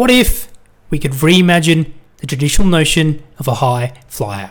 [0.00, 0.48] What if
[0.88, 4.50] we could reimagine the traditional notion of a high flyer?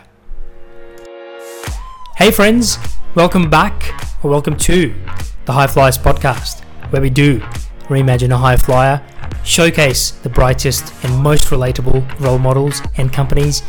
[2.14, 2.78] Hey, friends,
[3.16, 4.94] welcome back or welcome to
[5.46, 7.40] the High Flyers podcast, where we do
[7.88, 9.02] reimagine a high flyer,
[9.42, 13.64] showcase the brightest and most relatable role models and companies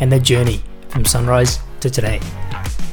[0.00, 2.18] and their journey from sunrise to today.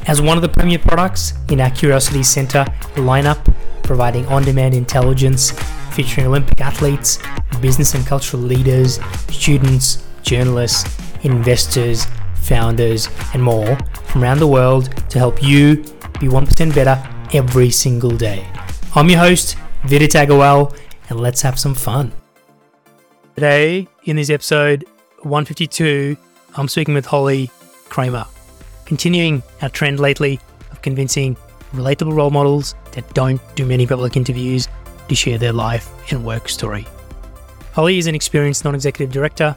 [0.06, 2.66] As one of the premier products in our Curiosity Center
[2.96, 3.42] lineup,
[3.84, 5.54] providing on demand intelligence
[5.94, 7.20] featuring Olympic athletes,
[7.62, 9.00] business and cultural leaders,
[9.30, 10.90] students, journalists,
[11.24, 15.78] investors, founders, and more from around the world to help you
[16.20, 17.02] be 1% better
[17.34, 18.46] every single day.
[18.96, 20.76] I'm your host, Vidit Agarwal,
[21.10, 22.12] and let's have some fun.
[23.36, 24.86] Today, in this episode
[25.22, 26.18] 152,
[26.56, 27.50] I'm speaking with Holly
[27.90, 28.26] Kramer,
[28.86, 30.40] continuing our trend lately
[30.72, 31.36] of convincing
[31.74, 34.68] relatable role models that don't do many public interviews
[35.10, 36.88] to share their life and work story.
[37.74, 39.56] Holly is an experienced non executive director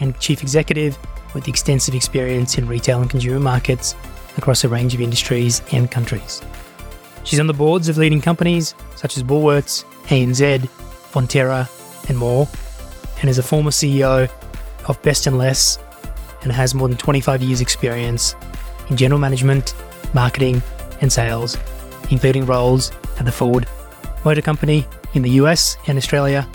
[0.00, 0.98] and chief executive
[1.34, 3.94] with extensive experience in retail and consumer markets
[4.36, 6.42] across a range of industries and countries.
[7.24, 10.68] She's on the boards of leading companies such as Woolworths, ANZ,
[11.10, 11.68] Fonterra,
[12.08, 12.48] and more,
[13.20, 14.30] and is a former CEO
[14.88, 15.78] of Best and Less
[16.42, 18.36] and has more than 25 years' experience
[18.88, 19.74] in general management,
[20.14, 20.62] marketing,
[21.00, 21.58] and sales,
[22.10, 23.66] including roles at the Ford
[24.26, 26.48] Motor Company in the US and Australia,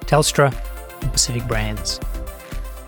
[0.00, 0.54] Telstra,
[1.00, 1.98] and Pacific Brands.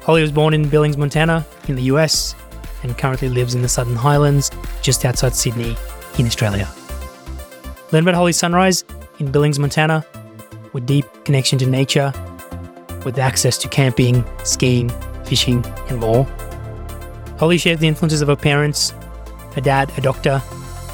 [0.03, 2.34] Holly was born in Billings, Montana, in the US,
[2.83, 4.51] and currently lives in the Southern Highlands,
[4.83, 5.75] just outside Sydney,
[6.19, 6.69] in Australia.
[7.92, 8.84] Learn about Holly's sunrise
[9.20, 10.05] in Billings, Montana,
[10.75, 12.12] with deep connection to nature,
[13.07, 14.91] with access to camping, skiing,
[15.25, 16.25] fishing, and more.
[17.39, 18.92] Holly shares the influences of her parents,
[19.55, 20.42] her dad, a doctor,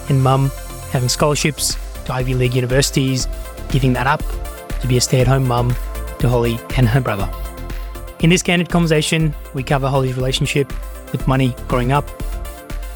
[0.09, 0.49] and mum
[0.93, 3.27] having scholarships to Ivy League universities,
[3.71, 4.23] giving that up
[4.81, 5.75] to be a stay at home mum
[6.19, 7.31] to Holly and her brother.
[8.21, 10.73] In this candid conversation, we cover Holly's relationship
[11.11, 12.07] with money growing up,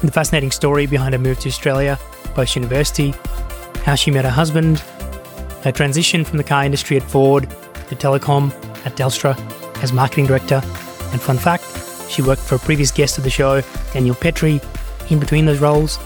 [0.01, 1.99] the fascinating story behind her move to Australia
[2.33, 3.13] post university,
[3.83, 4.79] how she met her husband,
[5.63, 7.49] her transition from the car industry at Ford
[7.89, 8.51] to telecom
[8.85, 9.35] at Telstra
[9.81, 10.61] as marketing director,
[11.11, 11.63] and fun fact,
[12.09, 14.61] she worked for a previous guest of the show, Daniel Petre,
[15.09, 15.97] in between those roles.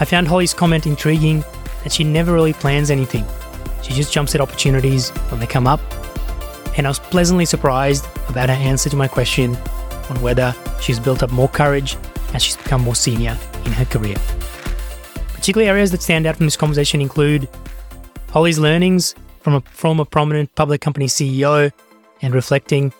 [0.00, 1.44] I found Holly's comment intriguing
[1.82, 3.24] that she never really plans anything.
[3.82, 5.80] She just jumps at opportunities when they come up.
[6.76, 9.56] And I was pleasantly surprised about her answer to my question
[10.10, 11.96] on whether she's built up more courage
[12.34, 14.16] as she's become more senior in her career.
[15.34, 17.48] Particular areas that stand out from this conversation include
[18.30, 21.72] Holly's learnings from a, a prominent public company CEO
[22.20, 22.92] and reflecting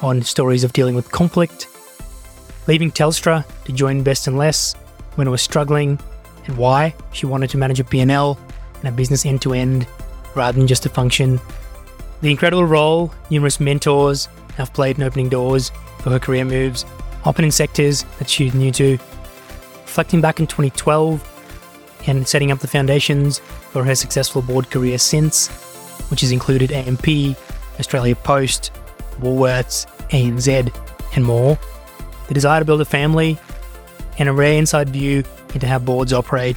[0.00, 1.68] on stories of dealing with conflict,
[2.66, 4.74] leaving Telstra to join Best and Less
[5.14, 5.98] when it was struggling
[6.46, 8.38] and why she wanted to manage a P&L
[8.78, 9.86] and a business end to end
[10.34, 11.40] rather than just a function.
[12.20, 16.84] The incredible role numerous mentors have played in opening doors for her career moves,
[17.24, 18.98] often in sectors that she's new to.
[19.82, 21.30] Reflecting back in 2012
[22.06, 25.48] and setting up the foundations for her successful board career since,
[26.10, 27.36] which has included AMP,
[27.78, 28.72] Australia Post,
[29.20, 30.74] Woolworths, ANZ,
[31.16, 31.58] and more.
[32.28, 33.38] The desire to build a family
[34.18, 36.56] and a rare inside view into how boards operate,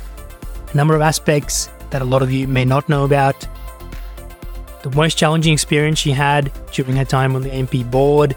[0.71, 3.47] a number of aspects that a lot of you may not know about.
[4.83, 8.35] The most challenging experience she had during her time on the AMP board,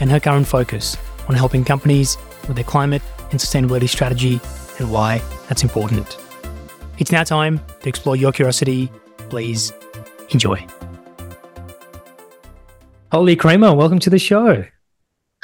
[0.00, 0.96] and her current focus
[1.28, 2.16] on helping companies
[2.46, 4.40] with their climate and sustainability strategy
[4.78, 6.16] and why that's important.
[6.98, 8.90] It's now time to explore your curiosity.
[9.28, 9.72] Please
[10.30, 10.66] enjoy.
[13.12, 14.64] Holly Kramer, welcome to the show.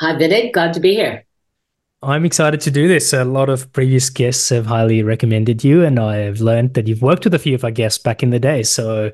[0.00, 0.52] Hi, Vidit.
[0.52, 1.23] Glad to be here.
[2.04, 3.14] I'm excited to do this.
[3.14, 7.24] A lot of previous guests have highly recommended you, and I've learned that you've worked
[7.24, 8.62] with a few of our guests back in the day.
[8.62, 9.10] So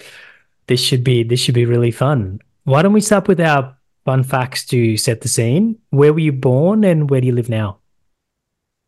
[0.67, 2.41] this should be this should be really fun.
[2.65, 5.79] Why don't we start with our fun facts to set the scene?
[5.91, 7.79] Where were you born, and where do you live now?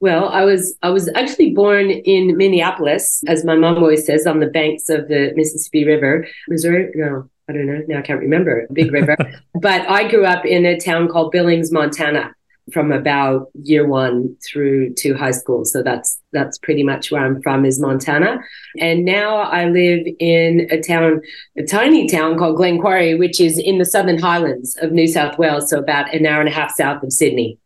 [0.00, 4.40] Well, I was I was actually born in Minneapolis, as my mom always says, on
[4.40, 6.90] the banks of the Mississippi River, Missouri.
[6.96, 7.80] No, I don't know.
[7.86, 8.66] Now I can't remember.
[8.72, 9.16] Big river.
[9.54, 12.34] but I grew up in a town called Billings, Montana
[12.70, 15.64] from about year one through to high school.
[15.64, 18.38] So that's that's pretty much where I'm from is Montana.
[18.79, 21.23] And now I live in a town,
[21.56, 25.70] a tiny town called Glenquarry, which is in the southern highlands of New South Wales,
[25.70, 27.59] so about an hour and a half south of Sydney.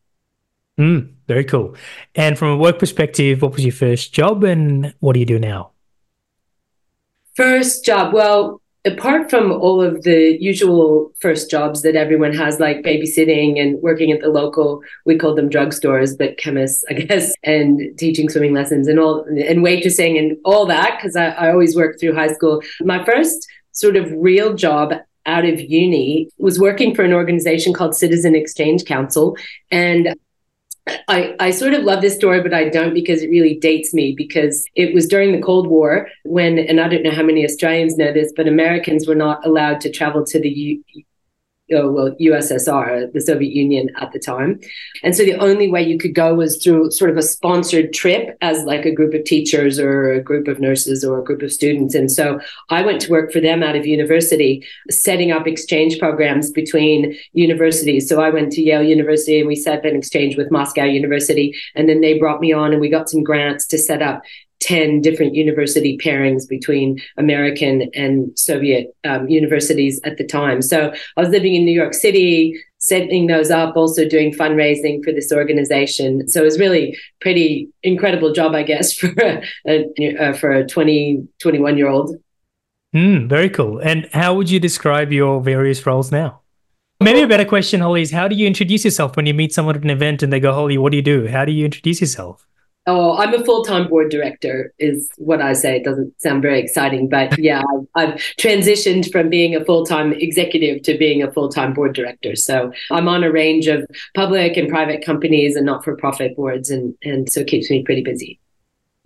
[0.79, 1.75] Mm, very cool.
[2.15, 5.39] And from a work perspective, what was your first job and what do you do
[5.39, 5.73] now?
[7.35, 8.13] First job.
[8.13, 13.81] Well, apart from all of the usual first jobs that everyone has, like babysitting and
[13.83, 18.55] working at the local, we call them drugstores, but chemists, I guess, and teaching swimming
[18.55, 22.33] lessons and all, and waitressing and all that, because I, I always worked through high
[22.33, 22.63] school.
[22.81, 24.95] My first sort of real job
[25.27, 29.37] out of uni was working for an organization called Citizen Exchange Council.
[29.71, 30.15] And
[31.09, 34.15] I, I sort of love this story, but I don't because it really dates me
[34.17, 37.97] because it was during the Cold War when, and I don't know how many Australians
[37.97, 40.83] know this, but Americans were not allowed to travel to the U,
[41.73, 44.61] oh, well, USSR, uh, the Soviet Union at the time.
[45.03, 48.37] And so the only way you could go was through sort of a sponsored trip
[48.41, 51.53] as like a group of teachers or a group of nurses or a group of
[51.53, 51.95] students.
[51.95, 52.41] And so
[52.71, 58.09] I went to work for them out of university, setting up exchange programs between universities.
[58.09, 61.55] So I went to Yale University and we set up an exchange with Moscow University.
[61.75, 64.23] And then they brought me on and we got some grants to set up
[64.61, 70.63] 10 different university pairings between American and Soviet um, universities at the time.
[70.63, 75.13] So I was living in New York City, setting those up, also doing fundraising for
[75.13, 76.29] this organization.
[76.29, 80.67] So it was really pretty incredible job, I guess, for a, a uh, for a
[80.67, 82.17] 20, 21 year old.
[82.95, 83.79] Mm, very cool.
[83.79, 86.41] And how would you describe your various roles now?
[86.99, 89.77] Maybe a better question, Holly, is how do you introduce yourself when you meet someone
[89.77, 91.27] at an event and they go, Holly, what do you do?
[91.27, 92.46] How do you introduce yourself?
[92.89, 95.77] Oh, I'm a full time board director, is what I say.
[95.77, 97.63] It doesn't sound very exciting, but yeah,
[97.97, 101.95] I've, I've transitioned from being a full time executive to being a full time board
[101.95, 102.37] director.
[102.37, 103.85] So I'm on a range of
[104.15, 107.83] public and private companies and not for profit boards, and, and so it keeps me
[107.83, 108.39] pretty busy.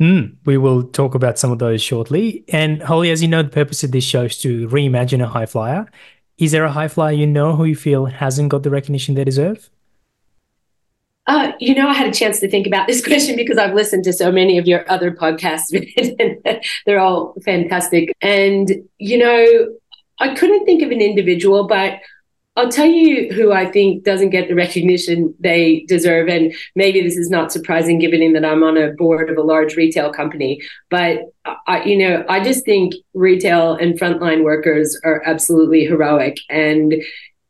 [0.01, 2.45] Mm, we will talk about some of those shortly.
[2.49, 5.47] And Holly, as you know, the purpose of this show is to reimagine a high
[5.47, 5.87] flyer.
[6.39, 9.25] Is there a high flyer you know who you feel hasn't got the recognition they
[9.25, 9.69] deserve?
[11.31, 14.03] Uh, you know, I had a chance to think about this question because I've listened
[14.05, 15.71] to so many of your other podcasts.
[16.87, 18.13] They're all fantastic.
[18.21, 18.69] And,
[18.99, 19.69] you know,
[20.19, 22.01] I couldn't think of an individual, but
[22.57, 26.27] I'll tell you who I think doesn't get the recognition they deserve.
[26.27, 29.77] And maybe this is not surprising given that I'm on a board of a large
[29.77, 30.61] retail company.
[30.91, 31.21] But,
[31.69, 36.39] I, you know, I just think retail and frontline workers are absolutely heroic.
[36.51, 36.95] And,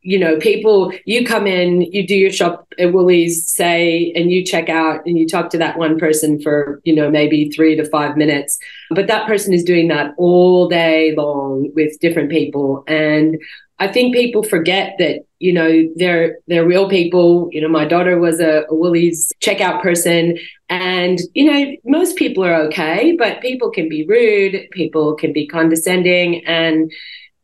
[0.03, 4.45] you know, people, you come in, you do your shop at Woolies, say, and you
[4.45, 7.89] check out and you talk to that one person for, you know, maybe three to
[7.89, 8.59] five minutes.
[8.91, 12.83] But that person is doing that all day long with different people.
[12.87, 13.39] And
[13.79, 17.49] I think people forget that, you know, they're they're real people.
[17.51, 20.39] You know, my daughter was a, a Woolies checkout person.
[20.69, 25.47] And, you know, most people are okay, but people can be rude, people can be
[25.47, 26.45] condescending.
[26.47, 26.93] And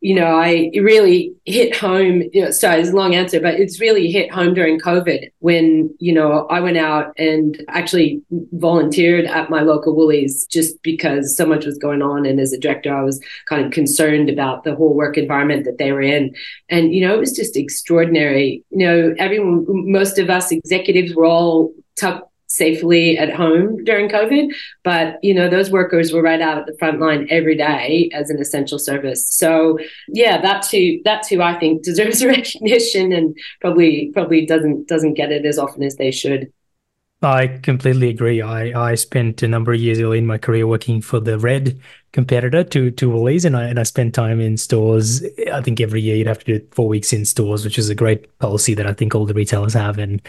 [0.07, 2.23] you know, I really hit home.
[2.33, 5.93] You know, sorry, it's a long answer, but it's really hit home during COVID when,
[5.99, 8.23] you know, I went out and actually
[8.53, 12.25] volunteered at my local Woolies just because so much was going on.
[12.25, 15.79] And as a director, I was kind of concerned about the whole work environment that
[15.79, 16.37] they were in.
[16.69, 18.63] And, you know, it was just extraordinary.
[18.71, 24.55] You know, everyone, most of us executives were all tucked safely at home during COVID.
[24.85, 28.31] But, you know, those workers were right out at the front line every day as
[28.31, 29.27] an essential service.
[29.27, 29.79] So
[30.09, 35.33] yeah, that's who that's who I think deserves recognition and probably probably doesn't doesn't get
[35.33, 36.53] it as often as they should.
[37.23, 38.43] I completely agree.
[38.43, 41.81] I, I spent a number of years early in my career working for the red
[42.13, 45.25] competitor to to Woolies, and I and I spent time in stores.
[45.53, 47.95] I think every year you'd have to do four weeks in stores, which is a
[47.95, 49.99] great policy that I think all the retailers have.
[49.99, 50.21] And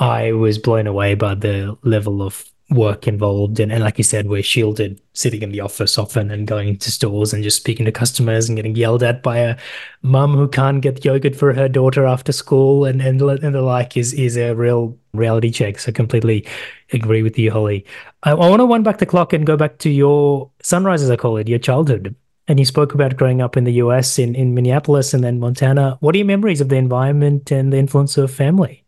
[0.00, 4.28] I was blown away by the level of work involved and, and like you said
[4.28, 7.90] we're shielded sitting in the office often and going to stores and just speaking to
[7.90, 9.56] customers and getting yelled at by a
[10.02, 13.96] mum who can't get yogurt for her daughter after school and and, and the like
[13.96, 15.80] is is a real reality check.
[15.80, 16.46] So completely
[16.92, 17.84] agree with you holly.
[18.22, 21.10] I, I want to wind back the clock and go back to your sunrise as
[21.10, 22.14] i call it your childhood.
[22.46, 25.98] And you spoke about growing up in the us in, in minneapolis and then montana.
[26.00, 28.84] What are your memories of the environment and the influence of family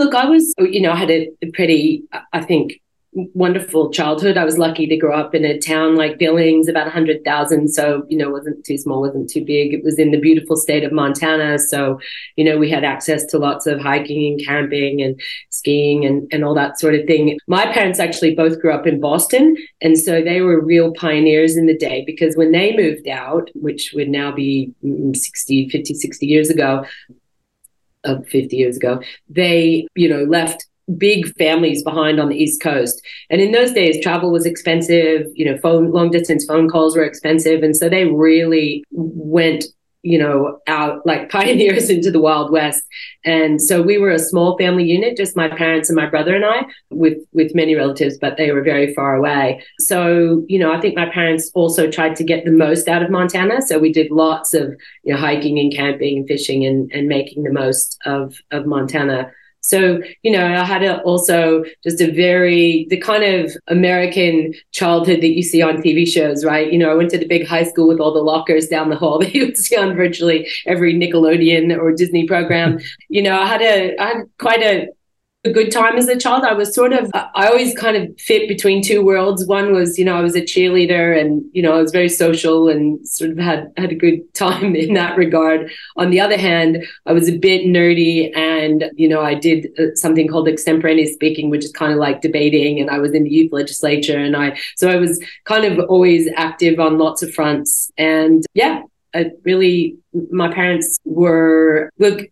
[0.00, 2.80] Look, I was, you know, I had a pretty, I think,
[3.12, 4.38] wonderful childhood.
[4.38, 7.68] I was lucky to grow up in a town like Billings, about 100,000.
[7.68, 9.74] So, you know, wasn't too small, wasn't too big.
[9.74, 11.58] It was in the beautiful state of Montana.
[11.58, 12.00] So,
[12.36, 16.46] you know, we had access to lots of hiking and camping and skiing and, and
[16.46, 17.38] all that sort of thing.
[17.46, 19.54] My parents actually both grew up in Boston.
[19.82, 23.92] And so they were real pioneers in the day because when they moved out, which
[23.94, 26.86] would now be mm, 60, 50, 60 years ago,
[28.04, 30.66] of 50 years ago, they, you know, left
[30.96, 33.00] big families behind on the East Coast.
[33.28, 37.04] And in those days, travel was expensive, you know, phone long distance phone calls were
[37.04, 37.62] expensive.
[37.62, 39.64] And so they really went
[40.02, 42.82] you know, out like pioneers into the Wild West.
[43.24, 46.44] And so we were a small family unit, just my parents and my brother and
[46.44, 49.62] I, with with many relatives, but they were very far away.
[49.78, 53.10] So, you know, I think my parents also tried to get the most out of
[53.10, 53.62] Montana.
[53.62, 57.42] So we did lots of, you know, hiking and camping and fishing and, and making
[57.42, 59.32] the most of, of Montana
[59.70, 65.20] So, you know, I had a, also just a very, the kind of American childhood
[65.20, 66.70] that you see on TV shows, right?
[66.72, 68.96] You know, I went to the big high school with all the lockers down the
[68.96, 72.80] hall that you would see on virtually every Nickelodeon or Disney program.
[73.08, 74.88] you know, I had a, I had quite a,
[75.44, 76.44] a good time as a child.
[76.44, 79.46] I was sort of, I always kind of fit between two worlds.
[79.46, 82.68] One was, you know, I was a cheerleader and, you know, I was very social
[82.68, 85.70] and sort of had, had a good time in that regard.
[85.96, 89.94] On the other hand, I was a bit nerdy and, you know, I did uh,
[89.94, 92.78] something called extemporaneous speaking, which is kind of like debating.
[92.78, 94.18] And I was in the youth legislature.
[94.18, 97.90] And I, so I was kind of always active on lots of fronts.
[97.96, 98.82] And yeah,
[99.14, 99.96] I really,
[100.30, 102.26] my parents were, look,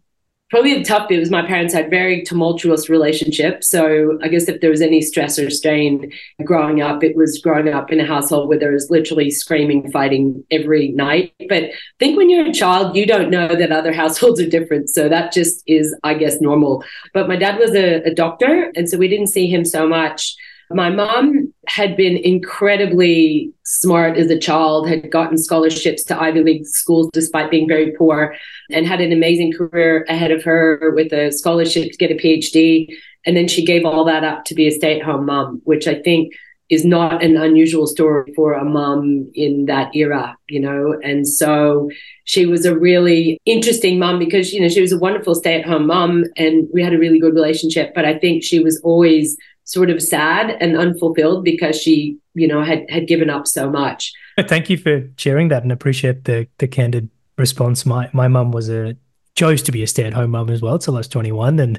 [0.51, 3.63] probably the tough bit was my parents had very tumultuous relationship.
[3.63, 6.11] So I guess if there was any stress or strain
[6.45, 10.45] growing up, it was growing up in a household where there was literally screaming, fighting
[10.51, 11.35] every night.
[11.49, 14.89] But I think when you're a child, you don't know that other households are different.
[14.89, 16.83] So that just is, I guess, normal.
[17.13, 20.35] But my dad was a, a doctor, and so we didn't see him so much.
[20.71, 26.67] My mom had been incredibly smart as a child, had gotten scholarships to Ivy League
[26.67, 28.35] schools despite being very poor,
[28.71, 32.89] and had an amazing career ahead of her with a scholarship to get a PhD.
[33.27, 35.87] And then she gave all that up to be a stay at home mom, which
[35.87, 36.33] I think
[36.71, 40.99] is not an unusual story for a mom in that era, you know.
[41.03, 41.91] And so
[42.25, 45.67] she was a really interesting mom because, you know, she was a wonderful stay at
[45.67, 47.95] home mom and we had a really good relationship.
[47.95, 49.37] But I think she was always
[49.69, 54.13] sort of sad and unfulfilled because she, you know, had had given up so much.
[54.41, 57.85] Thank you for sharing that and appreciate the the candid response.
[57.85, 58.97] My my mum was a
[59.35, 61.79] chose to be a stay at home mum as well till I was 21, and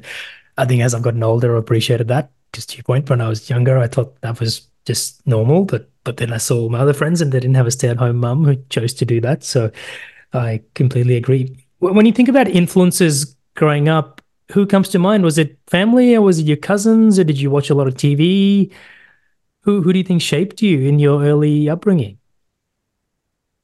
[0.56, 2.30] I think as I've gotten older, I appreciated that.
[2.52, 5.90] Just to your point, when I was younger, I thought that was just normal, but
[6.04, 8.18] but then I saw my other friends and they didn't have a stay at home
[8.18, 9.42] mum who chose to do that.
[9.42, 9.70] So
[10.32, 11.66] I completely agree.
[11.80, 14.19] When you think about influences growing up,
[14.52, 15.24] who comes to mind?
[15.24, 17.94] Was it family or was it your cousins or did you watch a lot of
[17.94, 18.72] TV?
[19.62, 22.18] Who who do you think shaped you in your early upbringing?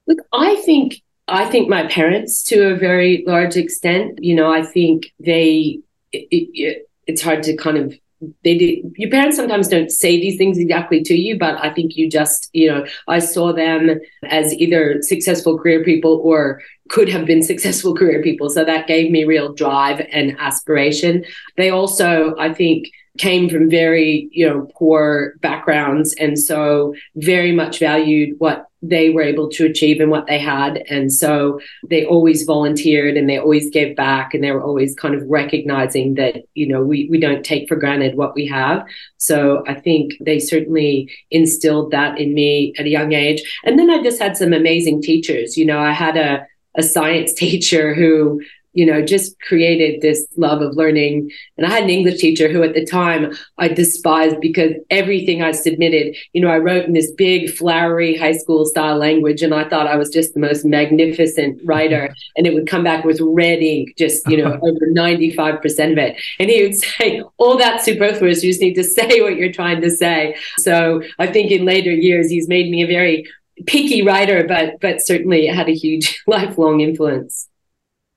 [0.07, 4.19] Look, I think I think my parents to a very large extent.
[4.23, 5.79] You know, I think they.
[6.13, 7.93] It, it, it's hard to kind of
[8.43, 11.95] they did your parents sometimes don't say these things exactly to you but i think
[11.95, 16.59] you just you know i saw them as either successful career people or
[16.89, 18.49] could have been successful career people.
[18.49, 21.25] So that gave me real drive and aspiration.
[21.55, 27.79] They also i think came from very you know poor backgrounds and so very much
[27.79, 30.83] valued what they were able to achieve and what they had.
[30.89, 31.59] And so
[31.89, 36.13] they always volunteered and they always gave back and they were always kind of recognizing
[36.15, 38.85] that you know we we don't take for granted what we have.
[39.17, 43.41] So i think they certainly instilled that in me at a young age.
[43.63, 45.57] And then i just had some amazing teachers.
[45.57, 46.45] You know i had a
[46.75, 48.41] a science teacher who
[48.77, 51.31] you know, just created this love of learning.
[51.57, 55.51] And I had an English teacher who at the time I despised because everything I
[55.51, 59.41] submitted, you know, I wrote in this big, flowery high school style language.
[59.41, 62.13] And I thought I was just the most magnificent writer.
[62.35, 66.21] And it would come back with red ink, just, you know, over 95% of it.
[66.39, 69.81] And he would say, all that superfluous, you just need to say what you're trying
[69.81, 70.35] to say.
[70.59, 73.25] So I think in later years, he's made me a very
[73.65, 77.49] picky writer, but but certainly had a huge lifelong influence.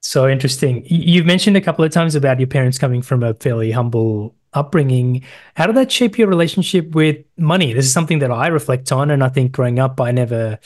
[0.00, 0.82] So interesting.
[0.86, 5.22] You've mentioned a couple of times about your parents coming from a fairly humble upbringing.
[5.54, 7.72] How did that shape your relationship with money?
[7.72, 9.10] This is something that I reflect on.
[9.10, 10.58] And I think growing up, I never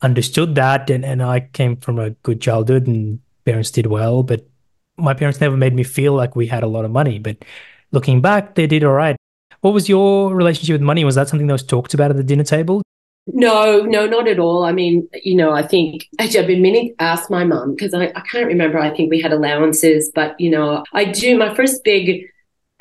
[0.00, 0.88] understood that.
[0.90, 4.48] And, and I came from a good childhood and parents did well, but
[4.96, 7.18] my parents never made me feel like we had a lot of money.
[7.18, 7.44] But
[7.92, 9.16] looking back, they did all right.
[9.60, 11.04] What was your relationship with money?
[11.04, 12.82] Was that something that was talked about at the dinner table?
[13.30, 14.64] No, no, not at all.
[14.64, 17.92] I mean, you know, I think actually I've been meaning to ask my mum because
[17.92, 18.78] I, I can't remember.
[18.78, 21.36] I think we had allowances, but you know, I do.
[21.36, 22.24] My first big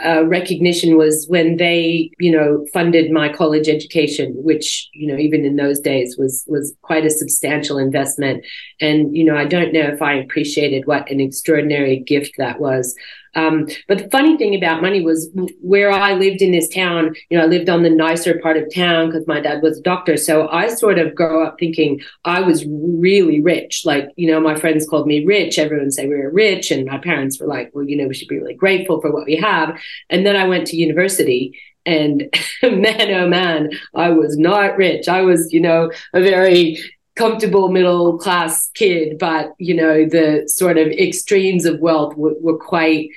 [0.05, 5.43] uh, recognition was when they, you know, funded my college education, which you know, even
[5.43, 8.45] in those days was was quite a substantial investment.
[8.79, 12.95] And you know, I don't know if I appreciated what an extraordinary gift that was.
[13.35, 15.29] Um, but the funny thing about money was
[15.61, 18.73] where I lived in this town, you know, I lived on the nicer part of
[18.73, 20.17] town because my dad was a doctor.
[20.17, 23.83] So I sort of grow up thinking I was really rich.
[23.85, 25.59] Like, you know, my friends called me rich.
[25.59, 26.71] Everyone say we were rich.
[26.71, 29.25] And my parents were like, well, you know, we should be really grateful for what
[29.25, 29.79] we have.
[30.09, 31.57] And then I went to university
[31.87, 32.29] and
[32.61, 35.07] man, oh man, I was not rich.
[35.07, 36.77] I was, you know, a very
[37.17, 42.57] comfortable middle class kid, but you know the sort of extremes of wealth were, were
[42.57, 43.09] quite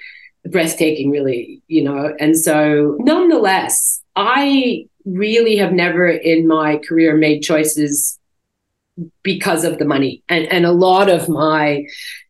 [0.48, 1.62] breathtaking, really.
[1.68, 8.18] You know, and so nonetheless, I really have never in my career made choices
[9.22, 11.84] because of the money, and and a lot of my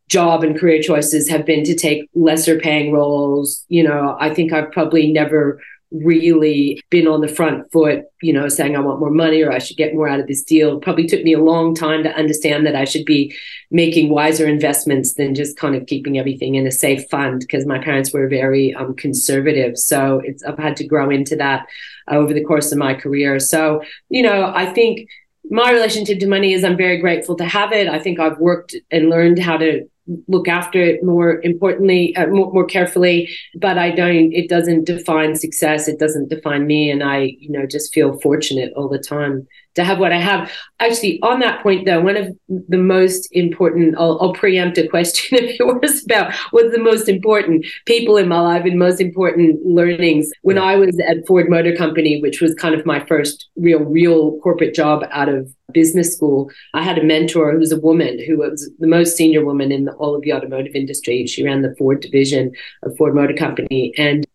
[0.09, 3.65] job and career choices have been to take lesser paying roles.
[3.69, 8.49] You know, I think I've probably never really been on the front foot, you know,
[8.49, 10.79] saying I want more money or I should get more out of this deal.
[10.79, 13.35] Probably took me a long time to understand that I should be
[13.71, 17.79] making wiser investments than just kind of keeping everything in a safe fund because my
[17.79, 19.77] parents were very um, conservative.
[19.79, 21.67] So it's, I've had to grow into that
[22.11, 23.41] uh, over the course of my career.
[23.41, 25.09] So, you know, I think
[25.51, 27.89] my relationship to money is I'm very grateful to have it.
[27.89, 29.89] I think I've worked and learned how to
[30.29, 33.29] look after it more importantly, uh, more, more carefully.
[33.55, 34.33] But I don't.
[34.33, 35.89] It doesn't define success.
[35.89, 39.85] It doesn't define me, and I, you know, just feel fortunate all the time to
[39.85, 40.51] have what I have.
[40.81, 45.39] Actually, on that point, though, one of the most important, I'll, I'll preempt a question
[45.45, 50.31] of yours about what's the most important people in my life and most important learnings.
[50.43, 54.39] When I was at Ford Motor Company, which was kind of my first real, real
[54.41, 58.39] corporate job out of business school, I had a mentor who was a woman who
[58.39, 61.27] was the most senior woman in the, all of the automotive industry.
[61.27, 63.93] She ran the Ford division of Ford Motor Company.
[63.97, 64.27] And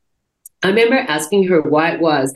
[0.64, 2.34] I remember asking her why it was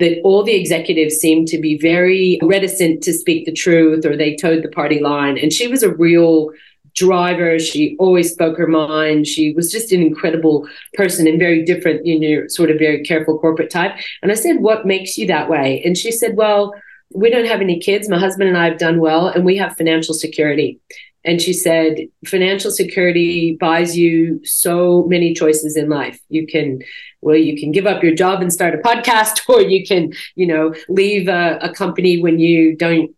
[0.00, 4.36] that all the executives seemed to be very reticent to speak the truth or they
[4.36, 5.38] toed the party line.
[5.38, 6.50] And she was a real
[6.94, 7.58] driver.
[7.58, 9.26] She always spoke her mind.
[9.26, 13.38] She was just an incredible person and very different, you know, sort of very careful
[13.38, 13.92] corporate type.
[14.22, 15.82] And I said, What makes you that way?
[15.84, 16.74] And she said, Well,
[17.14, 18.08] we don't have any kids.
[18.08, 20.80] My husband and I have done well, and we have financial security.
[21.24, 26.18] And she said, financial security buys you so many choices in life.
[26.30, 26.80] You can,
[27.22, 30.46] well, you can give up your job and start a podcast, or you can, you
[30.46, 33.14] know, leave a, a company when you don't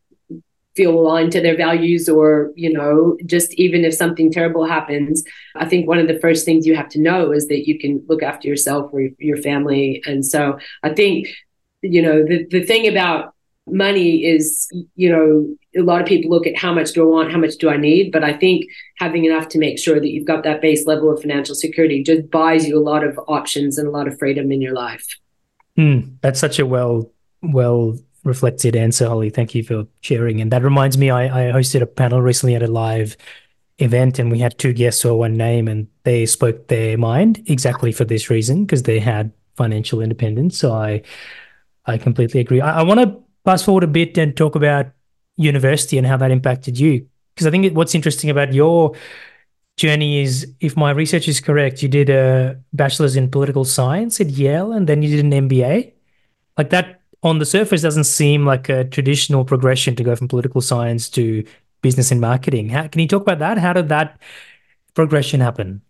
[0.75, 5.23] feel aligned to their values or you know just even if something terrible happens
[5.57, 8.03] i think one of the first things you have to know is that you can
[8.09, 10.03] look after yourself or your family.
[10.07, 11.29] And so i think
[11.83, 13.32] you know the, the thing about
[13.67, 17.33] money is, you know, a lot of people look at how much do I want,
[17.33, 18.67] how much do I need, but I think
[18.99, 22.31] having enough to make sure that you've got that base level of financial security just
[22.31, 25.07] buys you a lot of options and a lot of freedom in your life.
[25.79, 27.11] Mm, that's such a well,
[27.43, 29.31] well reflected answer, Holly.
[29.31, 30.41] Thank you for sharing.
[30.41, 33.17] And that reminds me, I, I hosted a panel recently at a live
[33.79, 37.91] event and we had two guests or one name and they spoke their mind exactly
[37.91, 40.59] for this reason because they had financial independence.
[40.59, 41.03] So I
[41.85, 42.61] I completely agree.
[42.61, 44.87] I, I want to fast forward a bit and talk about
[45.37, 47.07] university and how that impacted you.
[47.35, 48.95] Because I think what's interesting about your
[49.77, 54.31] journey is, if my research is correct, you did a bachelor's in political science at
[54.31, 55.93] Yale and then you did an MBA.
[56.59, 60.61] Like that on the surface doesn't seem like a traditional progression to go from political
[60.61, 61.45] science to
[61.81, 62.69] business and marketing.
[62.69, 63.59] How, can you talk about that?
[63.59, 64.21] How did that
[64.95, 65.83] progression happen?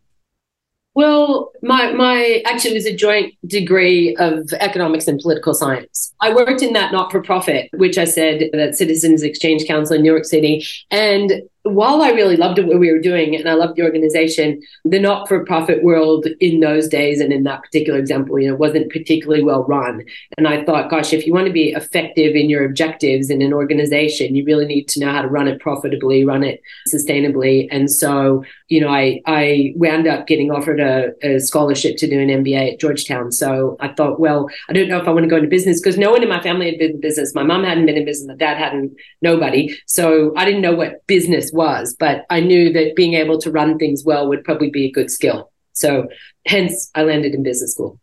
[0.94, 6.12] Well, my my actually was a joint degree of economics and political science.
[6.20, 10.02] I worked in that not for profit, which I said that Citizens Exchange Council in
[10.02, 13.76] New York City, and while I really loved what we were doing and I loved
[13.76, 18.38] the organization, the not for profit world in those days and in that particular example,
[18.38, 20.02] you know, wasn't particularly well run.
[20.36, 23.52] And I thought, gosh, if you want to be effective in your objectives in an
[23.52, 26.60] organization, you really need to know how to run it profitably, run it
[26.92, 27.68] sustainably.
[27.70, 32.18] And so, you know, I, I wound up getting offered a, a scholarship to do
[32.18, 33.30] an MBA at Georgetown.
[33.30, 35.96] So I thought, well, I don't know if I want to go into business because
[35.96, 37.36] no one in my family had been in business.
[37.36, 38.26] My mom hadn't been in business.
[38.26, 39.78] My dad hadn't, nobody.
[39.86, 43.78] So I didn't know what business was, but I knew that being able to run
[43.78, 45.50] things well would probably be a good skill.
[45.72, 46.08] So
[46.46, 47.98] hence I landed in business school.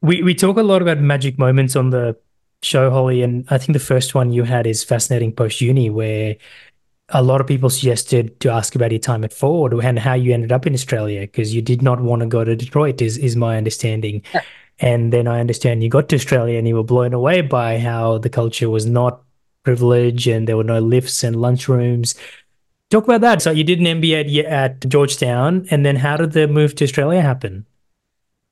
[0.00, 2.16] We we talk a lot about magic moments on the
[2.62, 6.36] show, Holly, and I think the first one you had is fascinating post uni where
[7.10, 10.34] a lot of people suggested to ask about your time at Ford and how you
[10.34, 13.36] ended up in Australia because you did not want to go to Detroit, is is
[13.36, 14.22] my understanding.
[14.34, 14.42] Yeah.
[14.80, 18.18] And then I understand you got to Australia and you were blown away by how
[18.18, 19.22] the culture was not
[19.68, 22.18] privilege and there were no lifts and lunchrooms.
[22.88, 23.42] Talk about that.
[23.42, 26.84] So you did an MBA at, at Georgetown, and then how did the move to
[26.84, 27.66] Australia happen?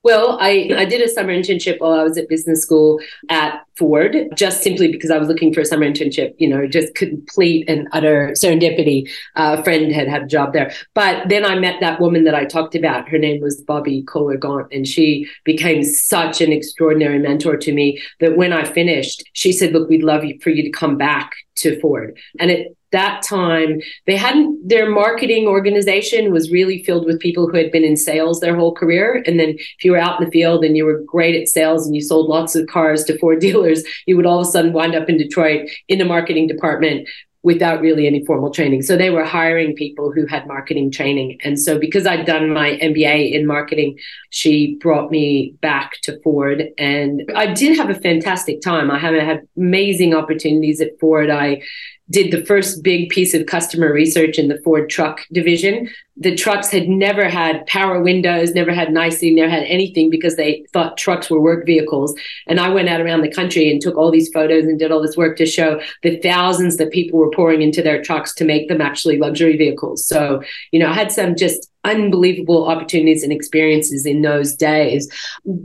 [0.02, 3.00] Well, I, I did a summer internship while I was at business school
[3.30, 6.94] at Ford, just simply because I was looking for a summer internship, you know, just
[6.94, 9.10] complete and utter serendipity.
[9.34, 10.72] A friend had had a job there.
[10.94, 13.08] But then I met that woman that I talked about.
[13.08, 18.00] Her name was Bobbie Kohler Gaunt, and she became such an extraordinary mentor to me
[18.20, 21.78] that when I finished, she said, Look, we'd love for you to come back to
[21.80, 22.18] Ford.
[22.38, 27.56] And it that time they hadn't their marketing organization was really filled with people who
[27.56, 30.30] had been in sales their whole career and then if you were out in the
[30.30, 33.40] field and you were great at sales and you sold lots of cars to Ford
[33.46, 33.65] dealers
[34.06, 37.08] you would all of a sudden wind up in Detroit in the marketing department
[37.42, 38.82] without really any formal training.
[38.82, 41.38] So they were hiring people who had marketing training.
[41.44, 44.00] And so because I'd done my MBA in marketing,
[44.30, 48.90] she brought me back to Ford and I did have a fantastic time.
[48.90, 51.30] I had amazing opportunities at Ford.
[51.30, 51.62] I
[52.10, 55.88] did the first big piece of customer research in the Ford truck division.
[56.16, 60.64] The trucks had never had power windows, never had nicely, never had anything because they
[60.72, 62.14] thought trucks were work vehicles.
[62.46, 65.02] And I went out around the country and took all these photos and did all
[65.02, 68.68] this work to show the thousands that people were pouring into their trucks to make
[68.68, 70.06] them actually luxury vehicles.
[70.06, 75.12] So, you know, I had some just unbelievable opportunities and experiences in those days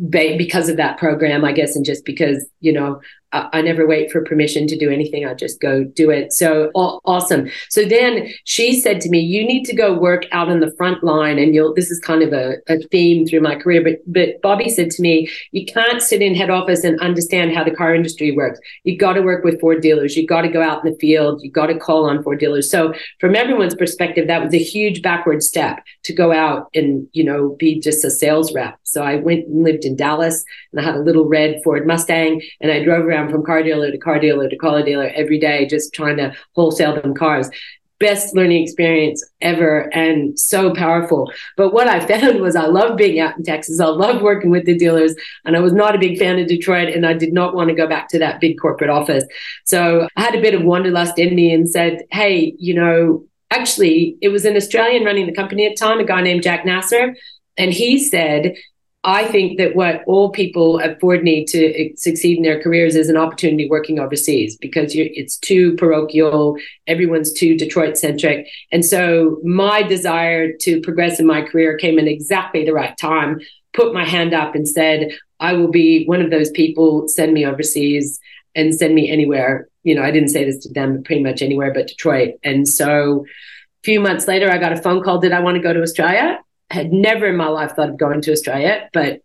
[0.10, 3.00] because of that program, I guess, and just because, you know,
[3.34, 5.26] I never wait for permission to do anything.
[5.26, 6.34] I just go do it.
[6.34, 7.50] So awesome.
[7.70, 11.04] So then she said to me, you need to go work out on the front
[11.04, 11.40] line.
[11.40, 13.82] And you'll, this is kind of a, a theme through my career.
[13.84, 17.64] But, but Bobbie said to me, you can't sit in head office and understand how
[17.64, 18.60] the car industry works.
[18.84, 20.18] You got to work with Ford dealers.
[20.18, 21.42] You got to go out in the field.
[21.42, 22.70] You got to call on Ford dealers.
[22.70, 27.24] So from everyone's perspective, that was a huge backward step to go out and, you
[27.24, 28.78] know, be just a sales rep.
[28.84, 32.42] So I went and lived in Dallas and I had a little red Ford Mustang
[32.60, 35.66] and I drove around from car dealer to car dealer to car dealer every day,
[35.66, 37.50] just trying to wholesale them cars.
[38.00, 41.32] Best learning experience ever and so powerful.
[41.56, 43.80] But what I found was I loved being out in Texas.
[43.80, 45.14] I loved working with the dealers
[45.46, 47.76] and I was not a big fan of Detroit and I did not want to
[47.76, 49.24] go back to that big corporate office.
[49.66, 54.18] So I had a bit of wanderlust in me and said, Hey, you know, actually
[54.22, 57.16] it was an Australian running the company at the time, a guy named Jac Nasser.
[57.58, 58.56] And he said,
[59.04, 62.96] I think that what all people at Ford need to eh, succeed in their careers
[62.96, 68.48] is an opportunity working overseas because it's too parochial, everyone's too Detroit centric.
[68.72, 73.40] And so my desire to progress in my career came in exactly the right time,
[73.74, 75.10] put my hand up and said,
[75.40, 78.20] I will be one of those people, send me overseas
[78.54, 79.68] and send me anywhere.
[79.82, 82.36] You know, I didn't say this to them pretty much anywhere but Detroit.
[82.44, 85.18] And so a few months later, I got a phone call.
[85.18, 86.38] Did I want to go to Australia?
[86.72, 89.22] Had never in my life thought of going to Australia, but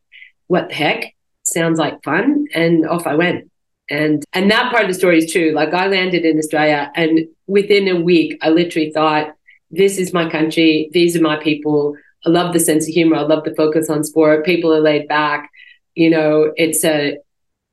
[0.49, 1.15] what the heck?
[1.45, 2.47] Sounds like fun.
[2.55, 3.51] And off I went.
[3.89, 5.53] And and that part of the story is true.
[5.53, 9.35] Like I landed in Australia and within a week I literally thought,
[9.71, 11.97] this is my country, these are my people.
[12.25, 13.17] I love the sense of humor.
[13.17, 14.45] I love the focus on sport.
[14.45, 15.51] People are laid back.
[15.95, 17.19] You know, it's a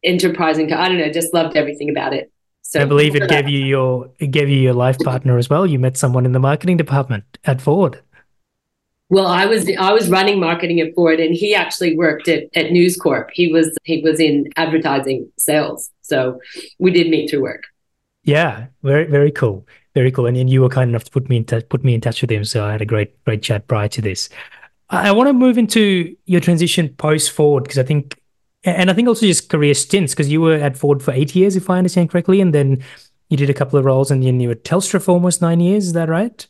[0.03, 0.71] enterprising.
[0.71, 2.31] I don't know, just loved everything about it.
[2.61, 5.65] So I believe it gave you your it gave you your life partner as well.
[5.65, 7.99] You met someone in the marketing department at Ford.
[9.13, 12.71] Well, I was I was running marketing at Ford, and he actually worked at, at
[12.71, 13.29] News Corp.
[13.31, 16.39] He was he was in advertising sales, so
[16.79, 17.65] we did meet through work.
[18.23, 20.25] Yeah, very very cool, very cool.
[20.25, 22.31] And, you were kind enough to put me in touch put me in touch with
[22.31, 24.29] him, so I had a great great chat prior to this.
[24.89, 28.19] I, I want to move into your transition post Ford because I think,
[28.63, 31.55] and I think also just career stints because you were at Ford for eight years,
[31.55, 32.83] if I understand correctly, and then
[33.29, 35.59] you did a couple of roles, and then you were at Telstra for almost nine
[35.59, 35.85] years.
[35.85, 36.47] Is that right?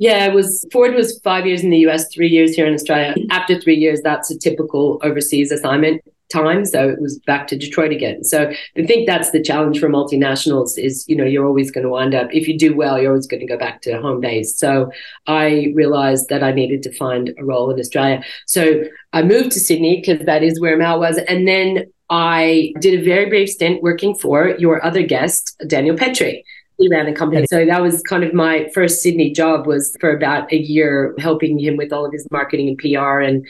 [0.00, 3.14] Yeah, it was Ford was five years in the US, three years here in Australia.
[3.28, 6.00] After three years, that's a typical overseas assignment
[6.32, 6.64] time.
[6.64, 8.24] So it was back to Detroit again.
[8.24, 11.90] So I think that's the challenge for multinationals is, you know, you're always going to
[11.90, 14.56] wind up, if you do well, you're always going to go back to home base.
[14.56, 14.90] So
[15.26, 18.22] I realized that I needed to find a role in Australia.
[18.46, 21.18] So I moved to Sydney because that is where Mal was.
[21.18, 26.42] And then I did a very brief stint working for your other guest, Daniel Petre
[26.80, 27.46] he ran the company.
[27.50, 31.58] So that was kind of my first Sydney job was for about a year helping
[31.58, 33.46] him with all of his marketing and PR and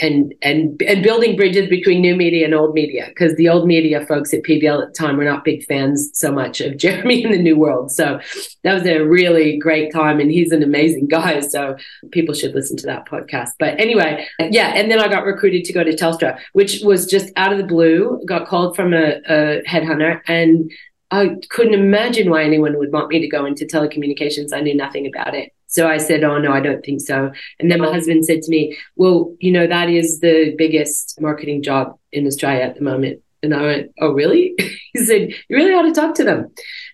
[0.00, 4.06] and and and building bridges between new media and old media because the old media
[4.06, 7.32] folks at PBL at the time were not big fans so much of Jeremy in
[7.32, 7.90] the new world.
[7.90, 8.20] So
[8.62, 11.40] that was a really great time and he's an amazing guy.
[11.40, 11.76] So
[12.12, 13.50] people should listen to that podcast.
[13.58, 17.32] But anyway, yeah, and then I got recruited to go to Telstra, which was just
[17.36, 20.70] out of the blue, got called from a, a headhunter and
[21.10, 24.52] I couldn't imagine why anyone would want me to go into telecommunications.
[24.52, 25.52] I knew nothing about it.
[25.66, 27.30] So I said, Oh, no, I don't think so.
[27.58, 31.62] And then my husband said to me, Well, you know, that is the biggest marketing
[31.62, 33.20] job in Australia at the moment.
[33.42, 34.54] And I went, Oh, really?
[34.92, 36.48] he said, You really ought to talk to them.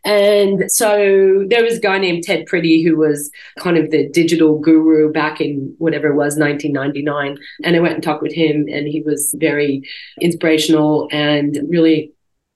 [0.05, 4.59] And so there was a guy named Ted Pretty who was kind of the digital
[4.59, 7.39] guru back in whatever it was, 1999.
[7.63, 9.83] And I went and talked with him, and he was very
[10.21, 12.13] inspirational and really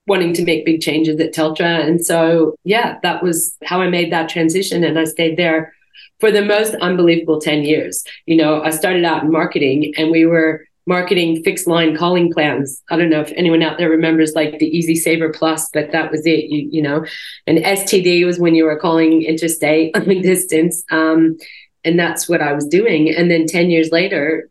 [0.09, 1.87] wanting to make big changes at Telstra.
[1.87, 4.83] And so, yeah, that was how I made that transition.
[4.83, 5.73] And I stayed there
[6.19, 8.03] for the most unbelievable 10 years.
[8.25, 12.81] You know, I started out in marketing and we were marketing fixed line calling plans.
[12.89, 16.11] I don't know if anyone out there remembers like the Easy Saver Plus, but that
[16.11, 17.05] was it, you, you know.
[17.45, 20.83] And STD was when you were calling interstate long distance.
[20.89, 21.37] Um,
[21.85, 23.13] and that's what I was doing.
[23.15, 24.49] And then 10 years later,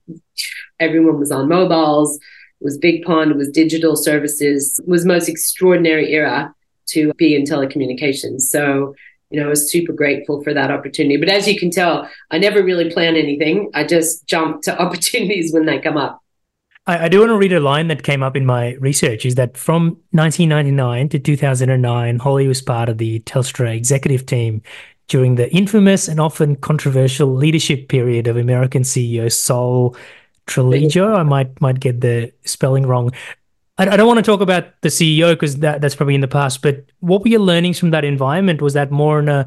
[0.79, 2.19] everyone was on mobiles
[2.61, 6.55] was BigPond, was digital services, was most extraordinary era
[6.89, 8.43] to be in telecommunications.
[8.43, 8.95] So,
[9.31, 11.17] you know, I was super grateful for that opportunity.
[11.17, 13.71] But as you can tell, I never really plan anything.
[13.75, 16.23] I just jump to opportunities when they come up.
[16.87, 19.37] I, I do want to read a line that came up in my research is
[19.37, 24.63] that from 1999 to 2009, Holly was part of the Telstra executive team
[25.07, 29.97] during the infamous and often controversial leadership period of American CEO Sol
[30.49, 31.17] Treleajo.
[31.17, 33.13] I might might get the spelling wrong.
[33.79, 36.29] I, I don't want to talk about the CEO because that, that's probably in the
[36.29, 36.63] past.
[36.63, 38.61] But what were your learnings from that environment?
[38.61, 39.47] Was that more on a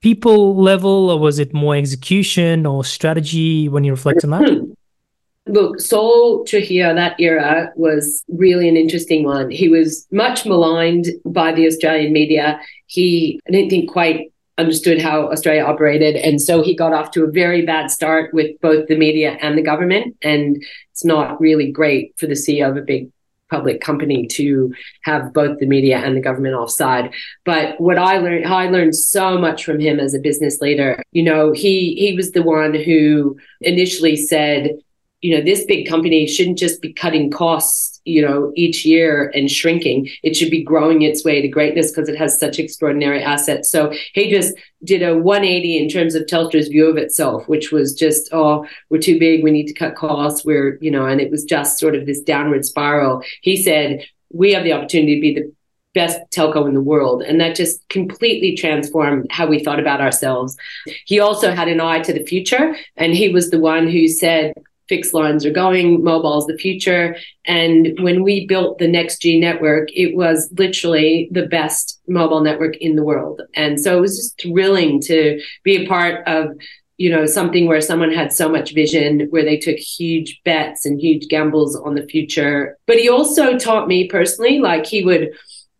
[0.00, 4.74] people level, or was it more execution or strategy when you reflect on that?
[5.46, 9.50] Look, Sol Trujillo, that era was really an interesting one.
[9.50, 12.58] He was much maligned by the Australian media.
[12.86, 16.16] He, I didn't think, quite understood how Australia operated.
[16.16, 19.58] And so he got off to a very bad start with both the media and
[19.58, 20.16] the government.
[20.22, 20.62] And
[20.92, 23.10] it's not really great for the CEO of a big
[23.50, 27.12] public company to have both the media and the government offside.
[27.44, 31.02] But what I learned, I learned so much from him as a business leader.
[31.12, 34.70] You know, he he was the one who initially said,
[35.24, 39.50] you know, this big company shouldn't just be cutting costs, you know, each year and
[39.50, 40.06] shrinking.
[40.22, 43.70] It should be growing its way to greatness because it has such extraordinary assets.
[43.70, 47.94] So he just did a 180 in terms of Telstra's view of itself, which was
[47.94, 50.44] just, oh, we're too big, we need to cut costs.
[50.44, 53.22] We're, you know, and it was just sort of this downward spiral.
[53.40, 55.50] He said, we have the opportunity to be the
[55.94, 57.22] best telco in the world.
[57.22, 60.54] And that just completely transformed how we thought about ourselves.
[61.06, 62.76] He also had an eye to the future.
[62.98, 64.52] And he was the one who said,
[64.88, 67.16] fixed lines are going, mobile is the future.
[67.46, 72.76] And when we built the Next G network, it was literally the best mobile network
[72.78, 73.42] in the world.
[73.54, 76.56] And so it was just thrilling to be a part of
[76.96, 81.00] you know something where someone had so much vision where they took huge bets and
[81.00, 85.30] huge gambles on the future but he also taught me personally like he would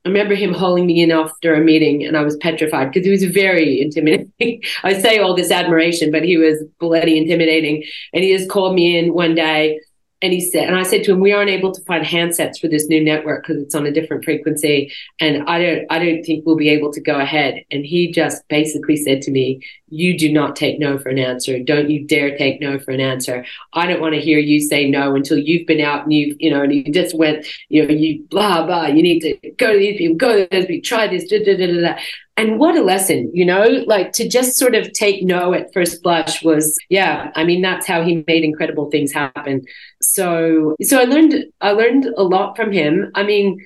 [0.05, 3.11] I remember him holding me in after a meeting and I was petrified because he
[3.11, 4.63] was very intimidating.
[4.83, 7.85] I say all this admiration, but he was bloody intimidating.
[8.13, 9.81] And he just called me in one day
[10.25, 12.67] and he said, and I said to him, we aren't able to find handsets for
[12.67, 14.91] this new network because it's on a different frequency.
[15.21, 17.63] And I don't, I don't think we'll be able to go ahead.
[17.71, 19.61] And he just basically said to me,
[19.95, 21.61] you do not take no for an answer.
[21.61, 23.47] Don't you dare take no for an answer.
[23.73, 26.51] I don't want to hear you say no until you've been out and you've, you
[26.51, 29.79] know, and you just went, you know, you blah, blah, you need to go to
[29.79, 32.03] these people, go to those people, try this, da, da, da, da, da.
[32.37, 36.03] And what a lesson, you know, like to just sort of take no at first
[36.03, 39.63] blush was, yeah, I mean, that's how he made incredible things happen.
[40.03, 43.13] So, so I learned, I learned a lot from him.
[43.15, 43.65] I mean,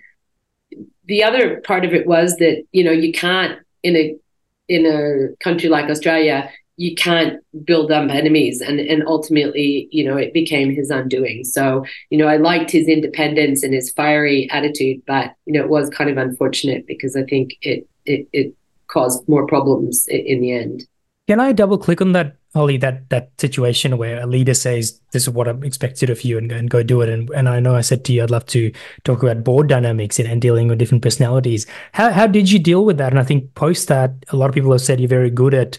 [1.06, 4.16] the other part of it was that, you know, you can't in a,
[4.68, 10.16] in a country like Australia, you can't build up enemies and and ultimately you know
[10.16, 15.02] it became his undoing so you know i liked his independence and his fiery attitude
[15.04, 18.54] but you know it was kind of unfortunate because i think it it, it
[18.88, 20.86] caused more problems in the end.
[21.28, 22.76] Can I double click on that, Holly?
[22.78, 26.50] That that situation where a leader says, "This is what I'm expected of you," and,
[26.50, 27.08] and go do it.
[27.08, 28.72] And and I know I said to you, I'd love to
[29.04, 31.66] talk about board dynamics and, and dealing with different personalities.
[31.92, 33.12] How how did you deal with that?
[33.12, 35.78] And I think post that, a lot of people have said you're very good at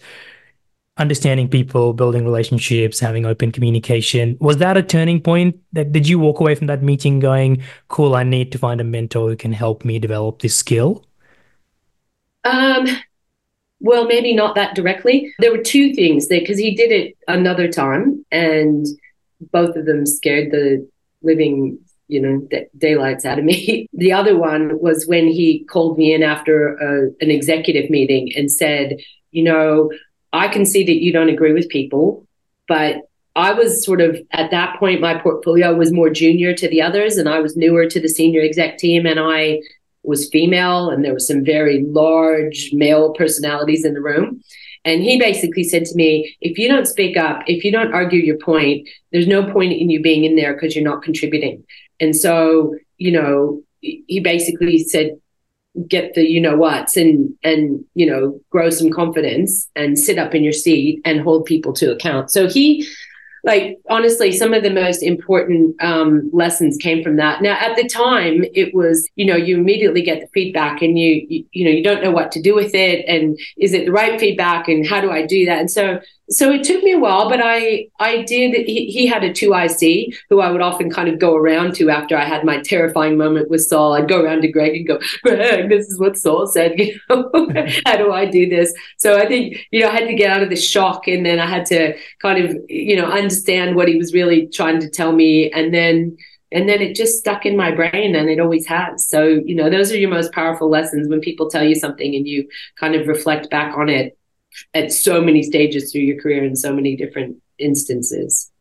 [0.98, 4.38] understanding people, building relationships, having open communication.
[4.42, 5.58] Was that a turning point?
[5.74, 8.84] That did you walk away from that meeting going, "Cool, I need to find a
[8.84, 11.06] mentor who can help me develop this skill"?
[12.44, 12.88] Um,
[13.80, 15.34] well, maybe not that directly.
[15.40, 18.86] There were two things there because he did it another time, and
[19.52, 20.88] both of them scared the
[21.22, 23.88] living, you know, d- daylights out of me.
[23.94, 28.52] the other one was when he called me in after a, an executive meeting and
[28.52, 28.98] said,
[29.32, 29.92] you know,
[30.34, 32.28] I can see that you don't agree with people,
[32.68, 33.04] but
[33.36, 37.18] I was sort of at that point, my portfolio was more junior to the others,
[37.18, 39.62] and I was newer to the senior exec team, and I
[40.04, 44.42] was female and there were some very large male personalities in the room.
[44.86, 48.22] And he basically said to me, if you don't speak up, if you don't argue
[48.22, 51.64] your point, there's no point in you being in there because you're not contributing.
[52.00, 55.20] And so, you know, he basically said,
[55.88, 60.34] get the you know what's and and you know grow some confidence and sit up
[60.34, 62.86] in your seat and hold people to account so he
[63.44, 67.42] like honestly some of the most important um, lessons came from that.
[67.42, 71.26] Now at the time it was you know you immediately get the feedback and you,
[71.30, 73.92] you you know you don't know what to do with it and is it the
[73.92, 75.60] right feedback and how do i do that?
[75.60, 78.54] And so so it took me a while, but I I did.
[78.68, 81.90] He, he, had a two IC who I would often kind of go around to
[81.90, 83.94] after I had my terrifying moment with Sol.
[83.94, 86.74] I'd go around to Greg and go, Greg, this is what Sol said.
[86.80, 87.30] You know,
[87.86, 88.74] how do I do this?
[88.98, 91.40] So I think you know I had to get out of the shock, and then
[91.40, 95.12] I had to kind of you know understand what he was really trying to tell
[95.12, 96.18] me, and then
[96.52, 99.70] and then it just stuck in my brain and it always has so you know
[99.70, 102.48] those are your most powerful lessons when people tell you something and you
[102.80, 104.18] kind of reflect back on it
[104.74, 108.52] at so many stages through your career in so many different instances.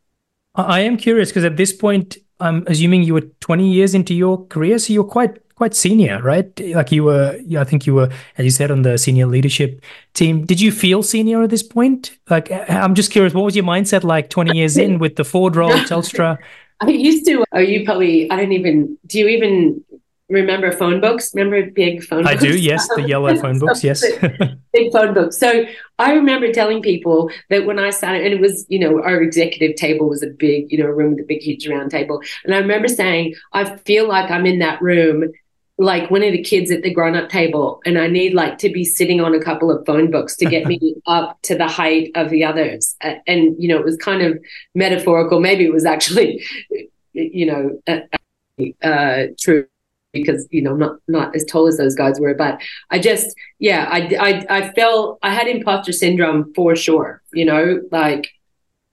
[0.55, 4.47] I am curious because at this point, I'm assuming you were 20 years into your
[4.47, 6.49] career, so you're quite quite senior, right?
[6.61, 8.09] Like you were, I think you were,
[8.39, 9.83] as you said, on the senior leadership
[10.15, 10.47] team.
[10.47, 12.17] Did you feel senior at this point?
[12.31, 15.57] Like, I'm just curious, what was your mindset like 20 years in with the Ford
[15.57, 16.39] role, Telstra?
[16.81, 17.45] I used to.
[17.53, 18.31] Oh, you probably.
[18.31, 18.97] I don't even.
[19.07, 19.85] Do you even
[20.29, 21.35] remember phone books?
[21.35, 22.31] Remember big phone books?
[22.31, 22.53] I books?
[22.53, 24.05] do, yes, the yellow phone books, yes.
[24.73, 25.39] big phone books.
[25.39, 25.65] So
[25.99, 29.77] I remember telling people that when I sat, and it was, you know, our executive
[29.77, 32.23] table was a big, you know, room with a big, huge round table.
[32.45, 35.33] And I remember saying, I feel like I'm in that room
[35.81, 38.69] like one of the kids at the grown up table and I need like to
[38.69, 42.11] be sitting on a couple of phone books to get me up to the height
[42.17, 42.97] of the others.
[43.01, 44.37] And, you know, it was kind of
[44.75, 45.39] metaphorical.
[45.39, 46.45] Maybe it was actually,
[47.13, 49.69] you know, uh, uh, true
[50.13, 53.87] because you know not not as tall as those guys were but i just yeah
[53.91, 58.29] I, I i felt i had imposter syndrome for sure you know like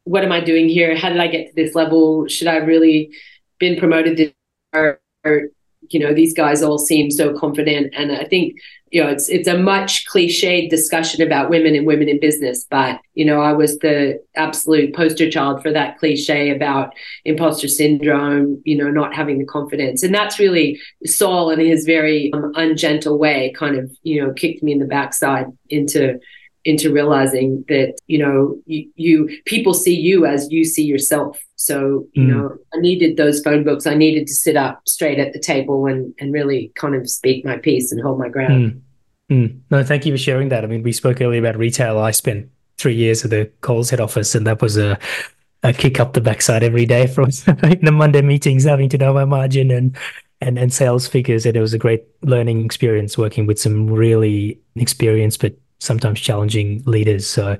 [0.06, 0.96] what am i doing here?
[0.96, 2.28] How did i get to this level?
[2.28, 3.12] Should i really
[3.60, 4.32] been promoted to
[4.74, 5.48] or, or
[5.90, 8.56] you know these guys all seem so confident and i think
[8.96, 12.98] you know it's it's a much cliched discussion about women and women in business but
[13.14, 16.94] you know i was the absolute poster child for that cliche about
[17.26, 22.32] imposter syndrome you know not having the confidence and that's really Sol in his very
[22.32, 26.18] um, ungentle way kind of you know kicked me in the backside into
[26.64, 32.08] into realizing that you know you, you, people see you as you see yourself so
[32.14, 32.28] you mm.
[32.30, 35.86] know i needed those phone books i needed to sit up straight at the table
[35.86, 38.82] and and really kind of speak my piece and hold my ground mm.
[39.32, 39.62] Mm.
[39.72, 42.48] no thank you for sharing that i mean we spoke earlier about retail i spent
[42.78, 45.00] three years at the coles head office and that was a
[45.64, 49.26] a kick up the backside every day from the monday meetings having to know my
[49.26, 49.98] margin and
[50.42, 54.60] and, and sales figures and it was a great learning experience working with some really
[54.76, 57.28] experienced but sometimes challenging leaders.
[57.28, 57.58] So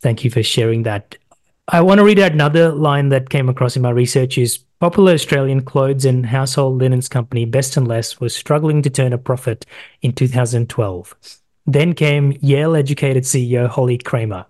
[0.00, 1.16] thank you for sharing that.
[1.68, 5.12] I want to read out another line that came across in my research is popular
[5.12, 9.64] Australian clothes and household linens company Best and Less was struggling to turn a profit
[10.02, 11.14] in 2012.
[11.66, 14.46] Then came Yale educated CEO Holly Kramer.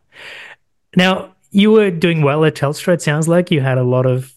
[0.97, 4.35] Now, you were doing well at Telstra, it sounds like you had a lot of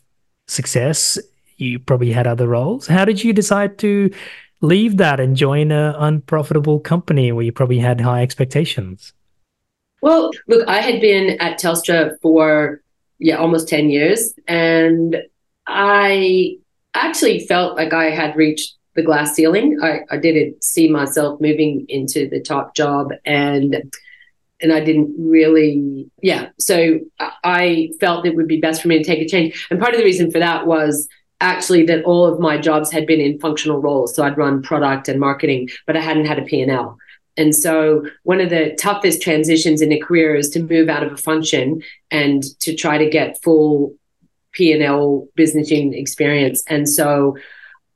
[0.48, 1.18] success.
[1.58, 2.88] You probably had other roles.
[2.88, 4.12] How did you decide to
[4.62, 9.14] leave that and join an unprofitable company where you probably had high expectations?
[10.02, 12.82] Well, look, I had been at Telstra for
[13.20, 15.18] yeah almost ten years, and
[15.70, 16.58] I
[16.94, 19.80] actually felt like I had reached the glass ceiling.
[19.82, 23.92] I, I didn't see myself moving into the top job, and
[24.62, 26.50] and I didn't really, yeah.
[26.60, 29.68] So I felt it would be best for me to take a change.
[29.70, 31.08] And part of the reason for that was
[31.40, 34.14] actually that all of my jobs had been in functional roles.
[34.14, 36.98] So I'd run product and marketing, but I hadn't had a P&L.
[37.38, 41.14] And so one of the toughest transitions in a career is to move out of
[41.14, 43.96] a function and to try to get full
[44.52, 46.64] P&L business unit experience.
[46.68, 47.38] And so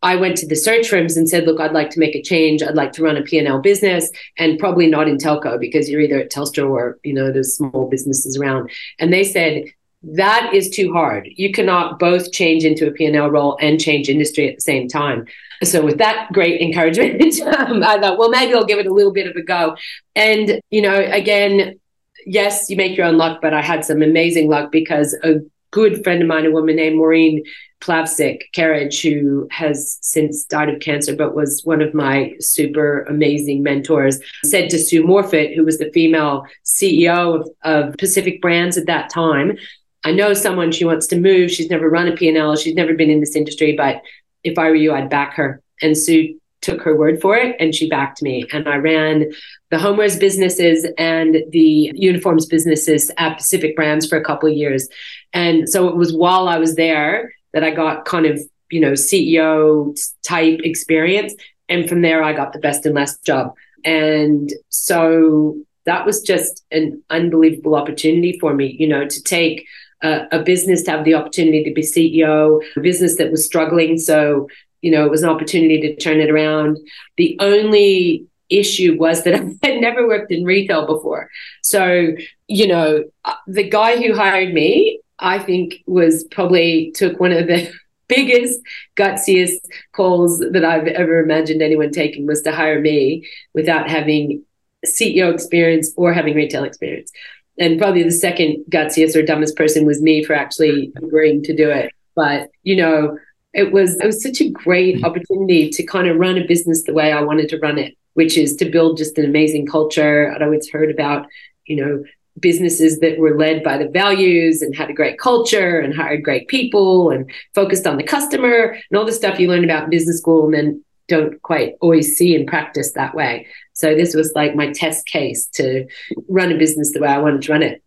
[0.03, 2.61] I went to the search firms and said, look, I'd like to make a change.
[2.61, 6.19] I'd like to run a P&L business and probably not in telco because you're either
[6.19, 8.69] at Telstra or, you know, there's small businesses around.
[8.99, 9.63] And they said,
[10.03, 11.29] that is too hard.
[11.35, 15.25] You cannot both change into a P&L role and change industry at the same time.
[15.63, 19.13] So with that great encouragement, um, I thought, well, maybe I'll give it a little
[19.13, 19.77] bit of a go.
[20.15, 21.79] And, you know, again,
[22.25, 25.35] yes, you make your own luck, but I had some amazing luck because a
[25.73, 27.43] good friend of mine, a woman named Maureen
[27.81, 33.63] Plavsic Carriage, who has since died of cancer, but was one of my super amazing
[33.63, 38.85] mentors, said to Sue Morphet, who was the female CEO of, of Pacific Brands at
[38.85, 39.57] that time,
[40.03, 41.49] I know someone she wants to move.
[41.49, 42.55] She's never run a P&L.
[42.57, 44.01] She's never been in this industry, but
[44.43, 45.61] if I were you, I'd back her.
[45.81, 48.45] And Sue took her word for it and she backed me.
[48.51, 49.31] And I ran
[49.69, 54.87] the homewares businesses and the uniforms businesses at Pacific Brands for a couple of years.
[55.33, 58.93] And so it was while I was there that I got kind of, you know,
[58.93, 61.33] CEO type experience.
[61.69, 63.53] And from there, I got the Best and Less job.
[63.85, 69.65] And so that was just an unbelievable opportunity for me, you know, to take
[70.01, 73.97] a, a business to have the opportunity to be CEO, a business that was struggling.
[73.97, 74.47] So,
[74.81, 76.77] you know, it was an opportunity to turn it around.
[77.17, 81.29] The only issue was that I had never worked in retail before.
[81.61, 82.15] So,
[82.47, 87.47] you know, uh, the guy who hired me, I think was probably took one of
[87.47, 87.71] the
[88.07, 88.59] biggest,
[88.95, 89.57] gutsiest
[89.93, 94.43] calls that I've ever imagined anyone taking was to hire me without having
[94.85, 97.11] CEO experience or having retail experience
[97.59, 101.69] and probably the second gutsiest or dumbest person was me for actually agreeing to do
[101.69, 101.91] it.
[102.15, 103.17] But you know,
[103.53, 106.93] it was it was such a great opportunity to kind of run a business the
[106.93, 110.31] way I wanted to run it, which is to build just an amazing culture.
[110.31, 111.27] I'd always heard about,
[111.65, 112.03] you know,
[112.39, 116.47] businesses that were led by the values and had a great culture and hired great
[116.47, 120.17] people and focused on the customer and all the stuff you learn about in business
[120.17, 123.45] school and then don't quite always see in practice that way.
[123.73, 125.85] So this was like my test case to
[126.27, 127.83] run a business the way I wanted to run it.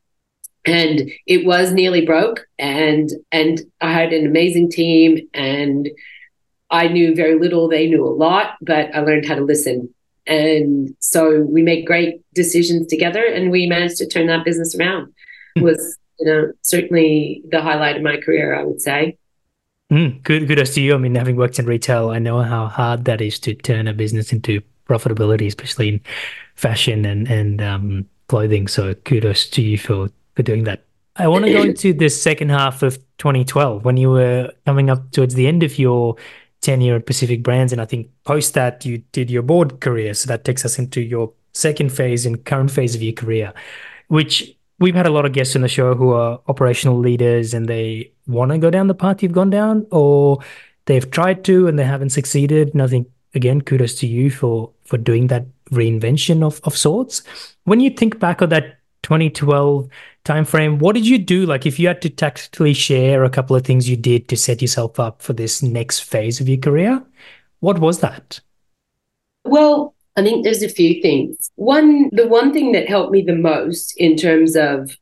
[0.64, 5.88] And it was nearly broke and and I had an amazing team and
[6.70, 9.94] I knew very little, they knew a lot, but I learned how to listen.
[10.26, 15.12] And so we made great decisions together and we managed to turn that business around.
[15.54, 19.16] It was, you know, certainly the highlight of my career, I would say.
[19.90, 20.94] Mm, good, kudos to you.
[20.94, 23.94] I mean, having worked in retail, I know how hard that is to turn a
[23.94, 26.00] business into profitability, especially in
[26.56, 28.66] fashion and and um, clothing.
[28.66, 30.82] So kudos to you for for doing that.
[31.16, 35.10] I want to go into the second half of 2012 when you were coming up
[35.12, 36.16] towards the end of your
[36.66, 40.14] tenure at Pacific Brands, and I think post that you did your board career.
[40.14, 43.52] So that takes us into your second phase and current phase of your career,
[44.08, 47.68] which we've had a lot of guests on the show who are operational leaders and
[47.68, 50.38] they want to go down the path you've gone down, or
[50.86, 52.74] they've tried to and they haven't succeeded.
[52.74, 57.22] And I think again, kudos to you for for doing that reinvention of of sorts.
[57.64, 58.75] When you think back of that
[59.06, 59.88] 2012
[60.24, 61.46] timeframe, what did you do?
[61.46, 64.60] Like, if you had to tactically share a couple of things you did to set
[64.60, 67.00] yourself up for this next phase of your career,
[67.60, 68.40] what was that?
[69.44, 71.52] Well, I think there's a few things.
[71.54, 74.96] One, the one thing that helped me the most in terms of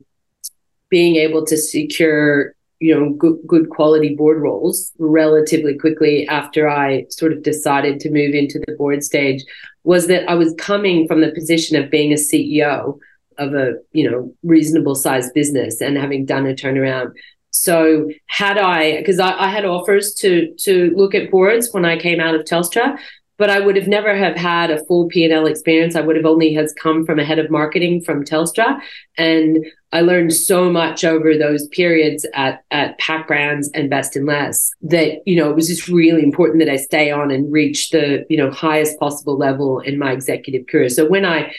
[0.91, 7.07] being able to secure, you know, good, good quality board roles relatively quickly after I
[7.09, 9.43] sort of decided to move into the board stage
[9.83, 12.99] was that I was coming from the position of being a CEO
[13.39, 17.13] of a you know reasonable sized business and having done a turnaround
[17.51, 21.97] so had i because I, I, had offers to to look at boards when i
[21.97, 22.99] came out of telstra
[23.37, 25.97] but I would have never have had a full P&L experience.
[25.97, 28.81] I would have only has come from a head of marketing from Telstra.
[29.19, 34.27] And I learned so much over those periods at, at Pac Brands and Best and
[34.27, 37.91] Less that, you know, it was just really important that I stay on and reach
[37.91, 40.89] the, you know, highest possible level in my executive career.
[40.89, 41.53] So when I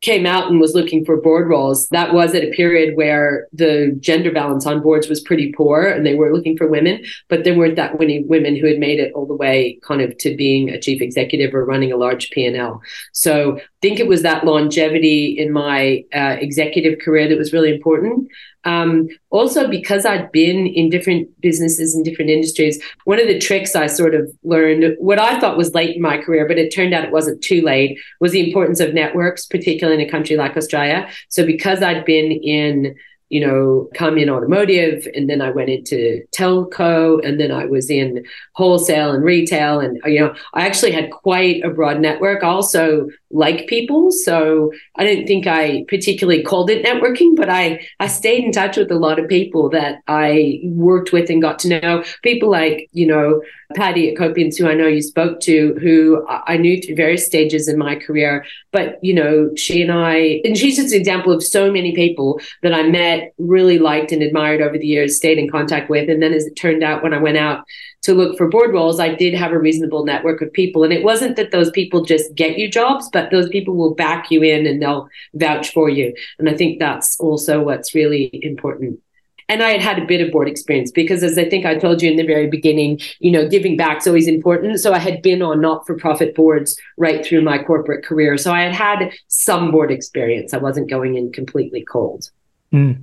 [0.00, 3.96] came out and was looking for board roles, that was at a period where the
[3.98, 7.56] gender balance on boards was pretty poor and they were looking for women, but there
[7.56, 10.70] weren't that many women who had made it all the way kind of to being
[10.70, 12.80] a chief executive or running a large P&L.
[13.12, 17.74] So I think it was that longevity in my uh, executive career that was really
[17.74, 18.28] important.
[18.64, 23.74] Um, also, because I'd been in different businesses and different industries, one of the tricks
[23.74, 26.92] I sort of learned, what I thought was late in my career, but it turned
[26.92, 30.56] out it wasn't too late, was the importance of networks, particularly in a country like
[30.56, 31.08] Australia.
[31.28, 32.96] So, because I'd been in
[33.30, 37.90] you know, come in automotive and then I went into telco and then I was
[37.90, 38.24] in
[38.54, 39.80] wholesale and retail.
[39.80, 42.42] And, you know, I actually had quite a broad network.
[42.42, 44.10] Also like people.
[44.10, 48.76] So I don't think I particularly called it networking, but I, I stayed in touch
[48.76, 52.88] with a lot of people that I worked with and got to know people like,
[52.92, 53.42] you know,
[53.74, 57.76] Patty Akopiantz, who I know you spoke to, who I knew through various stages in
[57.76, 58.46] my career.
[58.72, 62.40] But, you know, she and I, and she's just an example of so many people
[62.62, 66.08] that I met, really liked and admired over the years, stayed in contact with.
[66.08, 67.64] And then as it turned out, when I went out
[68.02, 70.84] to look for board roles, I did have a reasonable network of people.
[70.84, 74.30] And it wasn't that those people just get you jobs, but those people will back
[74.30, 76.14] you in and they'll vouch for you.
[76.38, 79.00] And I think that's also what's really important
[79.48, 82.02] and I had had a bit of board experience because, as I think I told
[82.02, 84.78] you in the very beginning, you know, giving back is always important.
[84.80, 88.36] So I had been on not for profit boards right through my corporate career.
[88.36, 90.52] So I had had some board experience.
[90.52, 92.30] I wasn't going in completely cold.
[92.72, 93.02] Mm.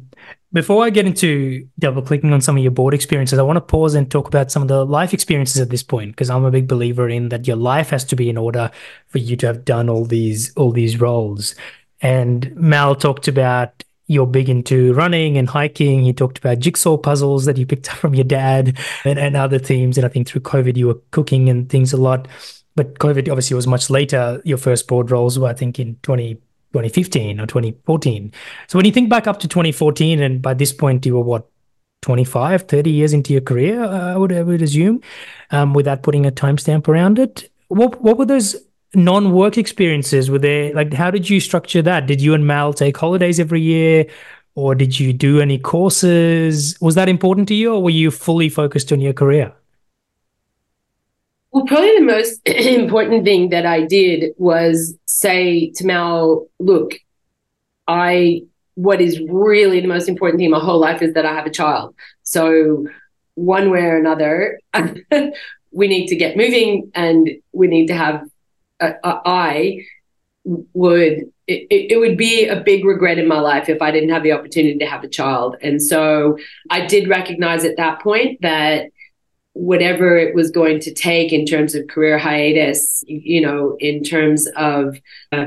[0.55, 3.61] Before I get into double clicking on some of your board experiences, I want to
[3.61, 6.49] pause and talk about some of the life experiences at this point because I'm a
[6.49, 8.71] big believer in that your life has to be in order
[9.07, 11.55] for you to have done all these all these roles.
[11.99, 16.03] And Mal talked about you're big into running and hiking.
[16.03, 19.59] He talked about jigsaw puzzles that you picked up from your dad and, and other
[19.59, 19.97] themes.
[19.97, 22.29] And I think through COVID, you were cooking and things a lot.
[22.75, 24.41] But COVID obviously was much later.
[24.45, 26.37] Your first board roles were, I think, in 20,
[26.75, 28.33] 2015 or 2014.
[28.67, 31.47] So when you think back up to 2014, and by this point, you were what,
[32.01, 35.01] 25, 30 years into your career, I would, I would assume,
[35.51, 37.49] um, without putting a timestamp around it.
[37.69, 38.55] What, what were those
[38.93, 42.95] non-work experiences were there like how did you structure that did you and mal take
[42.95, 44.05] holidays every year
[44.53, 48.47] or did you do any courses was that important to you or were you fully
[48.47, 49.51] focused on your career
[51.55, 56.95] well probably the most important thing that i did was say to mal look
[57.87, 58.41] i
[58.75, 61.45] what is really the most important thing in my whole life is that i have
[61.45, 62.85] a child so
[63.35, 64.59] one way or another
[65.71, 68.21] we need to get moving and we need to have
[68.79, 69.85] uh, I
[70.43, 74.23] would it, it would be a big regret in my life if I didn't have
[74.23, 75.57] the opportunity to have a child.
[75.61, 76.37] And so
[76.71, 78.89] I did recognize at that point that
[79.55, 84.47] whatever it was going to take in terms of career hiatus, you know, in terms
[84.57, 84.99] of
[85.31, 85.45] uh,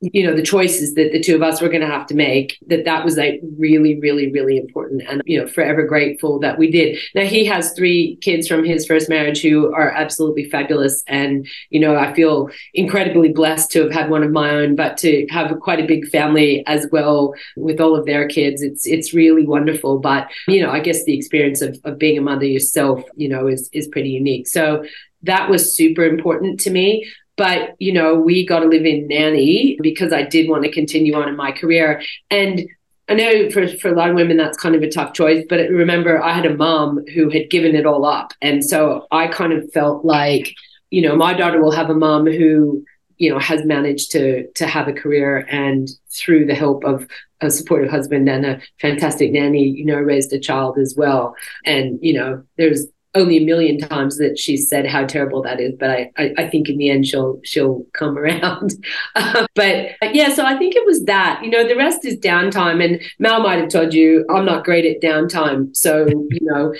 [0.00, 2.56] you know the choices that the two of us were going to have to make
[2.68, 6.70] that that was like really really really important and you know forever grateful that we
[6.70, 6.98] did.
[7.14, 11.80] Now he has three kids from his first marriage who are absolutely fabulous and you
[11.80, 15.58] know i feel incredibly blessed to have had one of my own but to have
[15.60, 19.98] quite a big family as well with all of their kids it's it's really wonderful.
[19.98, 23.48] But you know i guess the experience of, of being a mother yourself you know
[23.48, 24.46] is is pretty unique.
[24.46, 24.84] So
[25.22, 27.04] that was super important to me
[27.38, 31.14] but, you know, we got to live in nanny because I did want to continue
[31.14, 32.02] on in my career.
[32.30, 32.68] And
[33.08, 35.70] I know for, for a lot of women that's kind of a tough choice, but
[35.70, 38.32] remember, I had a mom who had given it all up.
[38.42, 40.52] And so I kind of felt like,
[40.90, 42.84] you know, my daughter will have a mom who,
[43.16, 47.06] you know, has managed to to have a career and through the help of
[47.40, 51.34] a supportive husband and a fantastic nanny, you know, raised a child as well.
[51.64, 52.86] And, you know, there's
[53.18, 56.48] only a million times that she's said how terrible that is, but I, I, I
[56.48, 58.74] think in the end she'll she'll come around.
[59.14, 61.40] uh, but yeah, so I think it was that.
[61.42, 64.84] You know, the rest is downtime, and Mal might have told you I'm not great
[64.86, 65.76] at downtime.
[65.76, 66.74] So you know,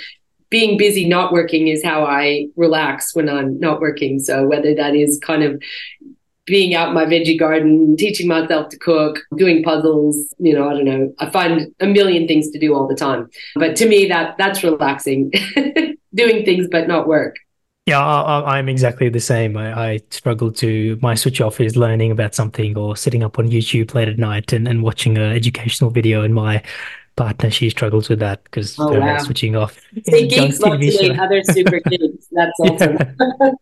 [0.49, 4.19] being busy not working is how I relax when I'm not working.
[4.19, 5.61] So whether that is kind of
[6.49, 10.73] being out in my veggie garden, teaching myself to cook, doing puzzles, you know, I
[10.73, 11.13] don't know.
[11.19, 13.29] I find a million things to do all the time.
[13.55, 15.31] But to me that that's relaxing.
[16.13, 17.37] doing things but not work.
[17.85, 19.57] Yeah, I, am exactly the same.
[19.57, 23.49] I, I, struggle to my switch off is learning about something or sitting up on
[23.49, 26.21] YouTube late at night and, and watching an educational video.
[26.21, 26.61] And my
[27.15, 29.17] partner, she struggles with that because oh, wow.
[29.17, 29.81] switching off.
[30.05, 32.27] They geeks love to other super kids.
[32.31, 32.97] That's awesome.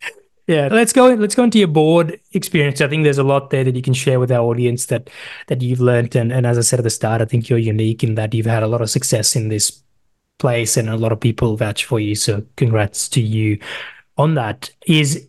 [0.48, 0.70] yeah.
[0.72, 1.14] let's go.
[1.14, 2.82] Let's go into your board experience.
[2.82, 5.10] I think there's a lot there that you can share with our audience that
[5.48, 6.16] that you've learned.
[6.16, 8.46] And, and as I said at the start, I think you're unique in that you've
[8.46, 9.84] had a lot of success in this
[10.40, 12.16] place and a lot of people vouch for you.
[12.16, 13.60] So congrats to you
[14.18, 14.70] on that.
[14.86, 15.28] Is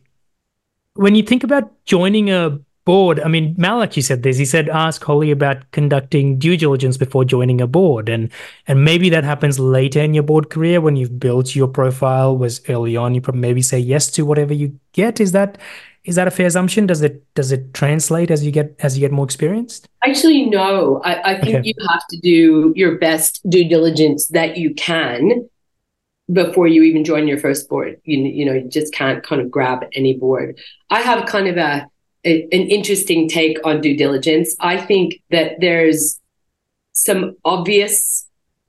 [0.94, 2.58] when you think about joining a
[2.88, 4.38] board, I mean, Mal you said this.
[4.38, 8.08] He said, ask Holly about conducting due diligence before joining a board.
[8.08, 8.30] And
[8.66, 12.62] and maybe that happens later in your board career when you've built your profile was
[12.70, 13.14] early on.
[13.14, 15.20] You probably maybe say yes to whatever you get.
[15.20, 15.58] Is that
[16.04, 16.86] is that a fair assumption?
[16.86, 19.86] Does it does it translate as you get as you get more experienced?
[20.02, 21.02] Actually, no.
[21.04, 21.68] I, I think okay.
[21.68, 25.46] you have to do your best due diligence that you can
[26.32, 28.00] before you even join your first board.
[28.04, 30.58] You you know you just can't kind of grab any board.
[30.88, 31.86] I have kind of a,
[32.24, 34.54] a an interesting take on due diligence.
[34.60, 36.20] I think that there's
[36.92, 38.26] some obvious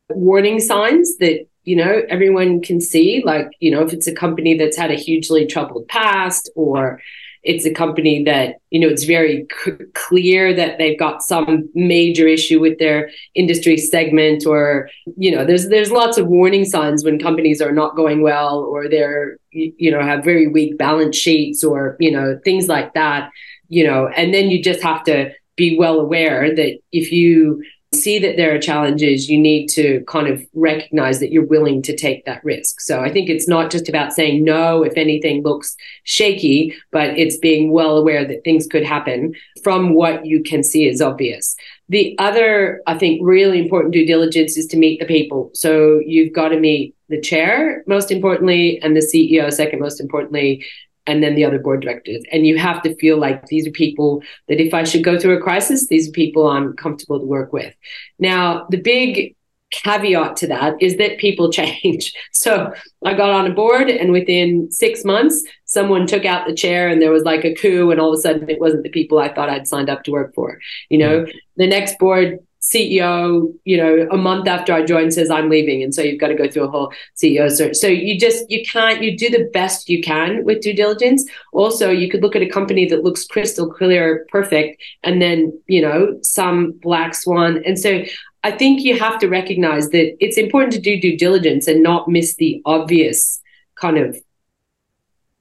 [0.09, 4.57] warning signs that you know everyone can see like you know if it's a company
[4.57, 7.01] that's had a hugely troubled past or
[7.43, 12.27] it's a company that you know it's very c- clear that they've got some major
[12.27, 17.17] issue with their industry segment or you know there's there's lots of warning signs when
[17.17, 21.95] companies are not going well or they're you know have very weak balance sheets or
[21.99, 23.29] you know things like that
[23.69, 24.07] you know.
[24.09, 27.63] And then you just have to be well aware that if you
[27.93, 31.95] see that there are challenges, you need to kind of recognize that you're willing to
[31.95, 32.79] take that risk.
[32.81, 37.37] So I think it's not just about saying no if anything looks shaky, but it's
[37.37, 39.33] being well aware that things could happen
[39.63, 41.55] from what you can see is obvious.
[41.89, 45.49] The other, I think, really important due diligence is to meet the people.
[45.55, 50.63] So you've got to meet the chair, most importantly, and the CEO, second most importantly,
[51.09, 52.23] and then the other board directors.
[52.31, 55.37] And you have to feel like these are people that if I should go through
[55.37, 57.73] a crisis, these are people I'm comfortable to work with.
[58.19, 59.35] Now, the big
[59.71, 62.13] caveat to that is that people change.
[62.31, 66.87] So I got on a board, and within six months, someone took out the chair,
[66.87, 69.19] and there was like a coup, and all of a sudden, it wasn't the people
[69.19, 70.59] I thought I'd signed up to work for.
[70.89, 71.37] You know, mm-hmm.
[71.57, 75.81] the next board CEO, you know, a month after I joined says I'm leaving.
[75.81, 77.75] And so you've got to go through a whole CEO search.
[77.75, 81.25] So you just, you can't, you do the best you can with due diligence.
[81.53, 85.81] Also, you could look at a company that looks crystal clear, perfect, and then, you
[85.81, 87.63] know, some black swan.
[87.65, 88.03] And so
[88.43, 92.09] I think you have to recognize that it's important to do due diligence and not
[92.09, 93.41] miss the obvious
[93.75, 94.17] kind of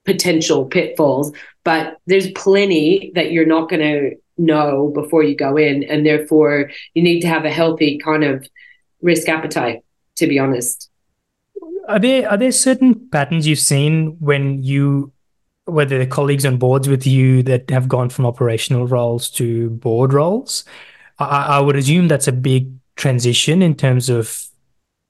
[0.05, 1.33] potential pitfalls.
[1.65, 6.71] But there's plenty that you're not going to know before you go in and therefore
[6.93, 8.47] you need to have a healthy kind of
[9.01, 9.83] risk appetite
[10.15, 10.89] to be honest.
[11.87, 15.11] Are there are there certain patterns you've seen when you
[15.65, 20.13] whether the colleagues on boards with you that have gone from operational roles to board
[20.13, 20.63] roles?
[21.19, 24.45] I, I would assume that's a big transition in terms of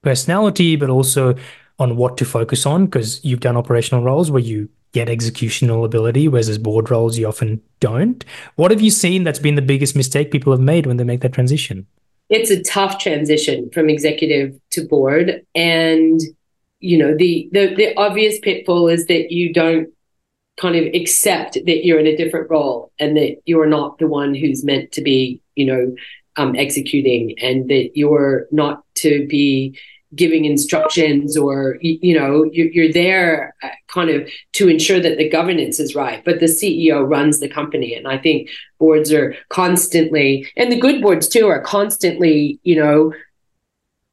[0.02, 1.34] personality but also
[1.78, 6.28] on what to focus on because you've done operational roles where you get executional ability,
[6.28, 8.24] whereas as board roles, you often don't.
[8.56, 11.20] What have you seen that's been the biggest mistake people have made when they make
[11.20, 11.86] that transition?
[12.28, 15.44] It's a tough transition from executive to board.
[15.54, 16.20] And,
[16.80, 19.88] you know, the, the, the obvious pitfall is that you don't
[20.60, 24.34] kind of accept that you're in a different role and that you're not the one
[24.34, 25.94] who's meant to be, you know,
[26.36, 29.78] um, executing and that you're not to be
[30.14, 35.28] giving instructions or you know you're you're there uh, kind of to ensure that the
[35.28, 37.94] governance is right but the ceo runs the company.
[37.94, 43.12] And i think boards are constantly and the good boards too are constantly you know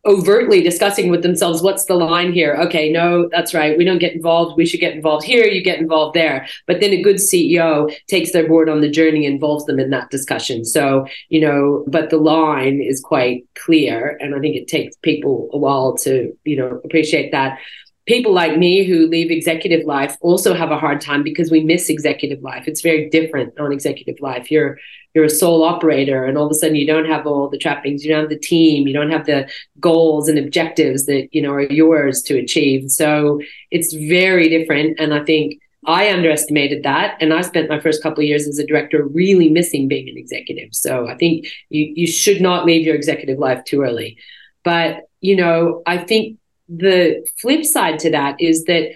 [0.08, 2.56] overtly discussing with themselves what's the line here?
[2.56, 3.78] Okay no that's right.
[3.78, 4.58] We don't get involved.
[4.58, 5.46] We should get involved here.
[5.46, 6.48] You get involved there.
[6.66, 10.10] But then a good ceo takes their board on the journey involves them in that
[10.10, 10.66] discussion.
[10.66, 15.50] So you know but the line is quite clear and i think it takes people
[15.52, 17.60] a while to you know appreciate that.
[18.08, 21.90] People like me who leave executive life also have a hard time because we miss
[21.90, 22.66] executive life.
[22.66, 24.50] It's very different on executive life.
[24.50, 24.78] You're
[25.18, 28.06] you're a sole operator and all of a sudden you don't have all the trappings,
[28.06, 29.50] you don't have the team, you don't have the
[29.80, 32.92] goals and objectives that, you know, are yours to achieve.
[32.92, 33.42] So
[33.72, 35.00] it's very different.
[35.00, 37.18] And I think I underestimated that.
[37.20, 40.20] And I spent my first couple of years as a director really missing being an
[40.20, 40.70] executive.
[40.74, 44.20] So I think you, you should not leave your executive life too early.
[44.64, 46.38] But, you know, I think
[46.70, 48.92] the flip side to that is that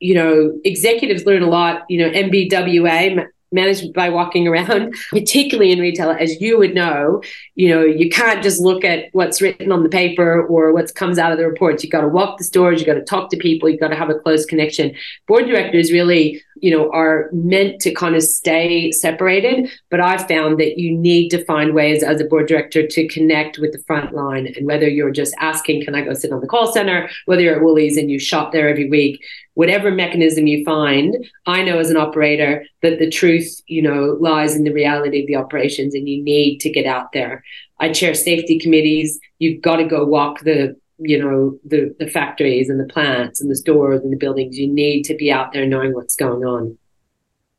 [0.00, 5.78] you know executives learn a lot you know mbwa managed by walking around, particularly in
[5.78, 7.22] retail, as you would know,
[7.54, 11.18] you know, you can't just look at what's written on the paper or what comes
[11.18, 11.82] out of the reports.
[11.82, 13.96] You've got to walk the stores, you've got to talk to people, you've got to
[13.96, 14.94] have a close connection.
[15.26, 20.58] Board directors really, you know, are meant to kind of stay separated, but I've found
[20.60, 24.14] that you need to find ways as a board director to connect with the front
[24.14, 24.52] line.
[24.56, 27.56] And whether you're just asking, can I go sit on the call center, whether you're
[27.56, 29.22] at Woolies and you shop there every week,
[29.58, 34.54] whatever mechanism you find, I know as an operator that the truth, you know, lies
[34.54, 37.42] in the reality of the operations and you need to get out there.
[37.80, 39.18] I chair safety committees.
[39.40, 43.50] You've got to go walk the, you know, the, the factories and the plants and
[43.50, 44.56] the stores and the buildings.
[44.56, 46.78] You need to be out there knowing what's going on.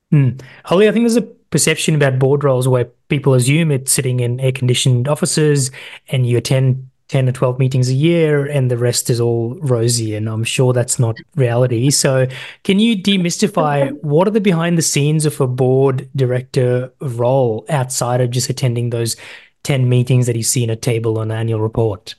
[0.09, 0.29] Hmm.
[0.63, 4.39] Holly, I think there's a perception about board roles where people assume it's sitting in
[4.39, 5.69] air conditioned offices
[6.07, 10.16] and you attend 10 or 12 meetings a year and the rest is all rosy
[10.16, 12.26] and i'm sure that's not reality so
[12.64, 18.22] can you demystify what are the behind the scenes of a board director role outside
[18.22, 19.16] of just attending those
[19.64, 22.16] 10 meetings that you see in a table on an annual report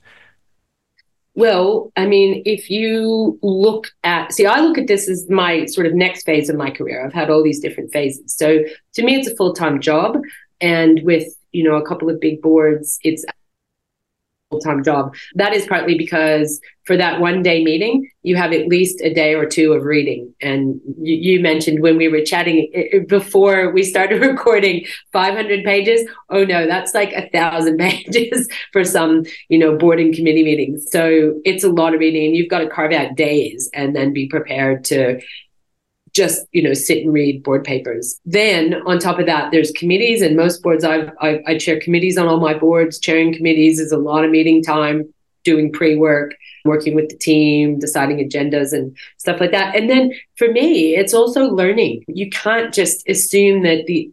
[1.36, 5.86] well, I mean, if you look at, see, I look at this as my sort
[5.86, 7.03] of next phase of my career.
[7.03, 8.34] I've had all these different phases.
[8.34, 8.64] So
[8.95, 10.18] to me, it's a full time job.
[10.61, 13.24] And with, you know, a couple of big boards, it's
[14.51, 15.14] full-time job.
[15.34, 19.34] That is partly because for that one day meeting, you have at least a day
[19.34, 20.34] or two of reading.
[20.42, 26.09] And you, you mentioned when we were chatting before we started recording 500 pages.
[26.30, 30.84] Oh no, that's like a thousand pages for some, you know, board and committee meetings.
[30.90, 34.12] So it's a lot of reading and you've got to carve out days and then
[34.12, 35.20] be prepared to
[36.12, 40.22] just you know sit and read board papers then on top of that there's committees
[40.22, 43.92] and most boards I've, i i chair committees on all my boards chairing committees is
[43.92, 45.12] a lot of meeting time
[45.44, 46.34] doing pre-work
[46.64, 51.14] working with the team deciding agendas and stuff like that and then for me it's
[51.14, 54.11] also learning you can't just assume that the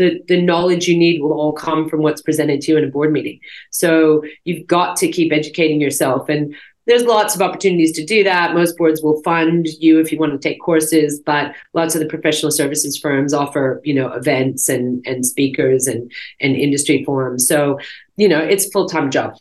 [0.00, 2.86] the, the knowledge you need will all come from what's presented to you in a
[2.86, 3.38] board meeting.
[3.70, 6.30] So you've got to keep educating yourself.
[6.30, 6.56] And
[6.90, 8.52] there's lots of opportunities to do that.
[8.52, 12.06] Most boards will fund you if you want to take courses, but lots of the
[12.06, 16.10] professional services firms offer, you know, events and and speakers and
[16.40, 17.46] and industry forums.
[17.46, 17.78] So,
[18.16, 19.36] you know, it's full time job.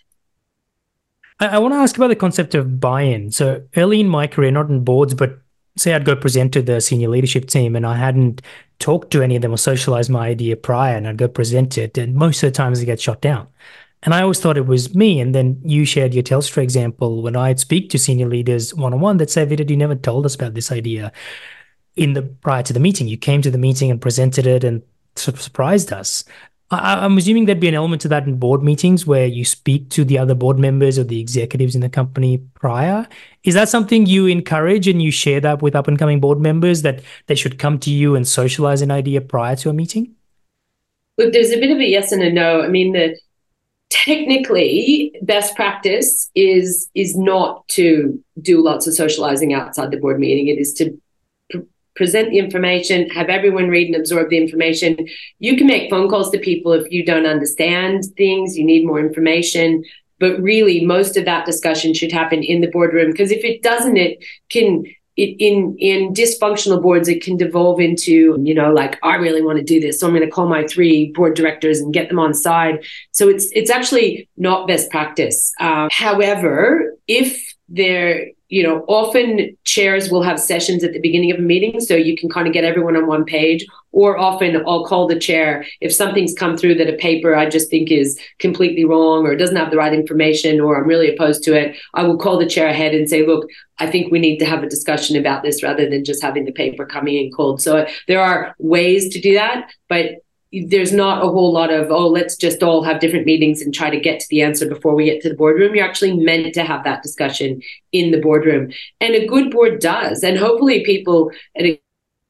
[1.39, 3.32] I, I want to ask about the concept of buy-in.
[3.32, 5.39] So early in my career, not in boards, but
[5.76, 8.43] say I'd go present to the senior leadership team and I hadn't
[8.78, 11.97] talked to any of them or socialized my idea prior and I'd go present it
[11.97, 13.47] and most of the times it gets shot down.
[14.04, 15.20] And I always thought it was me.
[15.20, 19.00] And then you shared your Telstra example when I'd speak to senior leaders one on
[19.00, 21.12] one that say, Vida, you never told us about this idea
[21.95, 23.08] in the prior to the meeting.
[23.08, 24.82] You came to the meeting and presented it and
[25.16, 26.24] surprised us.
[26.72, 29.89] I, am assuming there'd be an element to that in board meetings where you speak
[29.89, 33.08] to the other board members or the executives in the company prior.
[33.43, 36.84] Is that something you encourage and you share that with up and coming board members
[36.84, 40.14] that they should come to you and socialize an idea prior to a meeting?
[41.18, 42.62] Look, there's a bit of a yes and a no.
[42.62, 43.18] I mean, the
[43.90, 50.48] technically best practice is is not to do lots of socializing outside the board meeting.
[50.48, 50.98] It is to
[51.50, 51.58] pr-
[51.96, 55.08] present the information have everyone read and absorb the information.
[55.40, 59.00] You can make phone calls to people if you don't understand things you need more
[59.00, 59.84] information.
[60.20, 63.98] But really most of that discussion should happen in the boardroom because if it doesn't
[63.98, 64.84] it can
[65.20, 69.64] in in dysfunctional boards it can devolve into you know like i really want to
[69.64, 72.34] do this so i'm going to call my three board directors and get them on
[72.34, 72.84] side.
[73.12, 75.54] So it's it's actually not best practice.
[75.60, 81.38] Um, however if there you know often chairs will have sessions at the beginning of
[81.38, 83.66] a meeting so you can kind of get everyone on one page.
[83.91, 85.66] Or often i'll call the chair.
[85.82, 89.56] If something's come through that a paper i just think is completely wrong or doesn't
[89.56, 92.68] have the right information or i'm really opposed to it i will call the chair
[92.68, 93.47] ahead and say look
[93.80, 96.52] i think we need to have a discussion about this rather than just having the
[96.52, 97.62] paper coming in cold.
[97.62, 100.06] So there are ways to do that but
[100.52, 103.89] there's not a whole lot of oh let's just all have different meetings and try
[103.89, 105.76] to get to the answer before we get to the boardroom.
[105.76, 108.72] You're actually meant to have that discussion in the boardroom.
[109.00, 110.24] And a good board does.
[110.24, 111.82] And hopefully people at a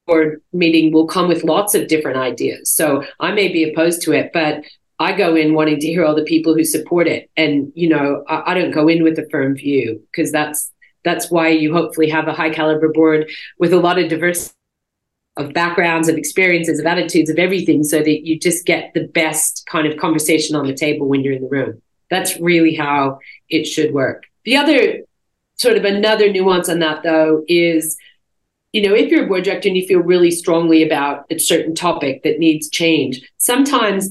[0.06, 2.72] board meeting will come with lots of different ideas.
[2.72, 4.64] So i may be opposed to it but
[5.00, 7.30] i go in wanting to hear all the people who support it.
[7.38, 10.72] And you know i, I don't go in with a firm view because that's
[11.06, 14.59] that's why you hopefully have a high caliber board with a lot of diversity
[15.40, 19.66] of backgrounds, of experiences, of attitudes, of everything, so that you just get the best
[19.72, 21.82] kind of conversation on the table when you're in the room.
[22.10, 23.20] That's really how
[23.50, 24.26] it should work.
[24.44, 25.00] The other
[25.56, 27.98] sort of another nuance on that, though, is
[28.74, 31.74] you know, if you're a board director and you feel really strongly about a certain
[31.74, 34.10] topic that needs change, sometimes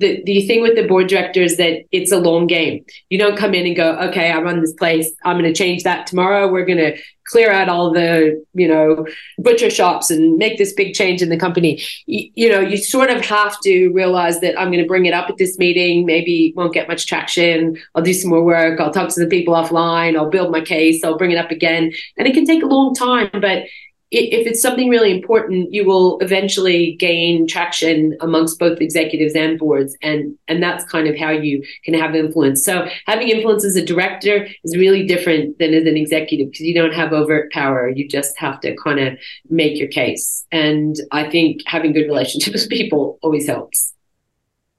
[0.00, 2.84] the, the thing with the board director is that it's a long game.
[3.10, 5.12] You don't come in and go, okay, I run this place.
[5.24, 6.50] I'm going to change that tomorrow.
[6.50, 9.06] We're going to clear out all the, you know,
[9.38, 11.82] butcher shops and make this big change in the company.
[12.06, 15.12] You, you know, you sort of have to realize that I'm going to bring it
[15.12, 16.06] up at this meeting.
[16.06, 17.76] Maybe won't get much traction.
[17.94, 18.80] I'll do some more work.
[18.80, 20.16] I'll talk to the people offline.
[20.16, 21.04] I'll build my case.
[21.04, 21.92] I'll bring it up again.
[22.16, 23.64] And it can take a long time, but
[24.10, 29.96] if it's something really important, you will eventually gain traction amongst both executives and boards,
[30.02, 32.64] and and that's kind of how you can have influence.
[32.64, 36.74] So having influence as a director is really different than as an executive because you
[36.74, 37.88] don't have overt power.
[37.88, 42.62] You just have to kind of make your case, and I think having good relationships
[42.62, 43.94] with people always helps.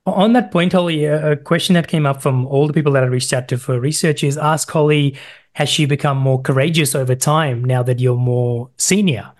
[0.07, 3.05] On that point, Holly, a question that came up from all the people that I
[3.05, 5.15] reached out to for research is ask Holly
[5.53, 9.31] has she become more courageous over time now that you're more senior?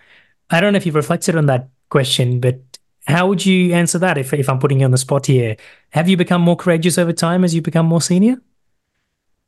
[0.49, 2.59] I don't know if you've reflected on that question, but
[3.07, 5.55] how would you answer that if, if I'm putting you on the spot here?
[5.91, 8.41] Have you become more courageous over time as you become more senior?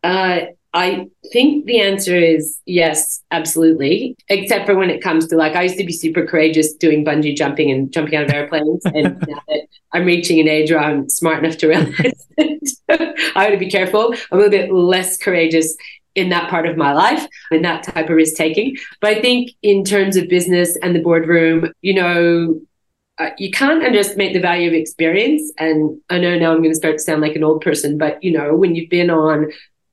[0.03, 0.41] Uh,
[0.73, 4.17] I think the answer is yes, absolutely.
[4.27, 7.35] Except for when it comes to like, I used to be super courageous doing bungee
[7.35, 8.83] jumping and jumping out of airplanes.
[8.85, 12.25] and now that I'm reaching an age where I'm smart enough to realize
[12.87, 15.75] that I ought to be careful, I'm a little bit less courageous
[16.15, 18.75] in that part of my life and that type of risk taking.
[19.01, 22.61] But I think in terms of business and the boardroom, you know,
[23.19, 25.51] uh, you can't underestimate the value of experience.
[25.57, 28.23] And I know now I'm going to start to sound like an old person, but
[28.23, 29.51] you know, when you've been on,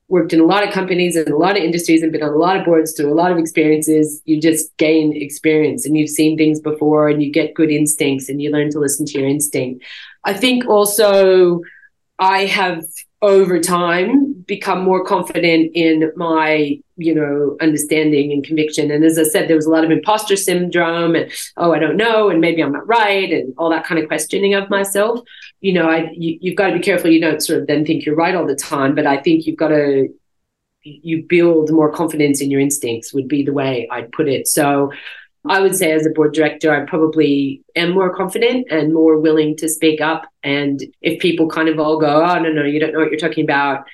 [0.09, 2.37] worked in a lot of companies and a lot of industries and been on a
[2.37, 6.37] lot of boards through a lot of experiences, you just gain experience and you've seen
[6.37, 9.85] things before and you get good instincts and you learn to listen to your instinct.
[10.25, 11.61] I think also
[12.18, 12.85] I have
[13.23, 18.90] over time become more confident in my you know understanding and conviction.
[18.90, 21.96] And as i said there was a lot of imposter syndrome and oh i don't
[21.96, 25.20] know and maybe i'm not right and all that kind of questioning of myself.
[25.61, 27.11] You know i you, you've got to be careful.
[27.11, 29.62] You don't sort of then think you're right all the time but i think you've
[29.64, 30.09] got to
[30.82, 34.48] you build more confidence in your instincts would be the way i'd put it.
[34.48, 34.90] So
[35.48, 39.57] I would say as a board director, I probably am more confident and more willing
[39.57, 40.26] to speak up.
[40.42, 43.18] And if people kind of all go, oh, no, no, you don't know what you're
[43.18, 43.86] talking about,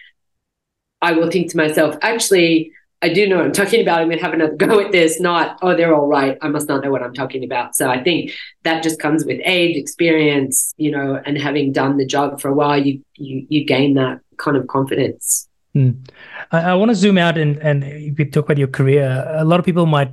[1.07, 4.01] I will think to myself, actually, I do know what I'm talking about.
[4.01, 6.37] I'm going to have another go at this, not, oh, they're all right.
[6.43, 7.77] I must not know what I'm talking about.
[7.77, 8.33] So I think
[8.65, 12.55] that just comes with age, experience, you know, and having done the job for a
[12.55, 15.49] while, you, you, you gain that kind of confidence.
[15.77, 16.09] Mm.
[16.51, 19.25] I, I want to zoom out and, and you talk about your career.
[19.29, 20.13] A lot of people might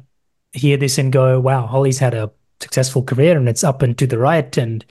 [0.51, 2.29] hear this and go, wow, Holly's had a
[2.59, 4.85] successful career and it's up and to the right and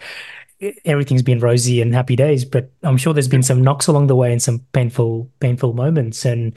[0.85, 2.45] everything's been rosy and happy days.
[2.45, 6.25] But I'm sure there's been some knocks along the way and some painful, painful moments.
[6.25, 6.55] And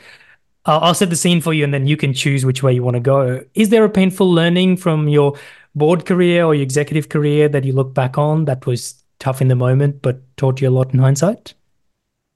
[0.66, 2.84] I'll, I'll set the scene for you and then you can choose which way you
[2.84, 3.44] want to go.
[3.54, 5.38] Is there a painful learning from your
[5.76, 9.48] board career or your executive career that you look back on that was tough in
[9.48, 11.54] the moment but taught you a lot in hindsight?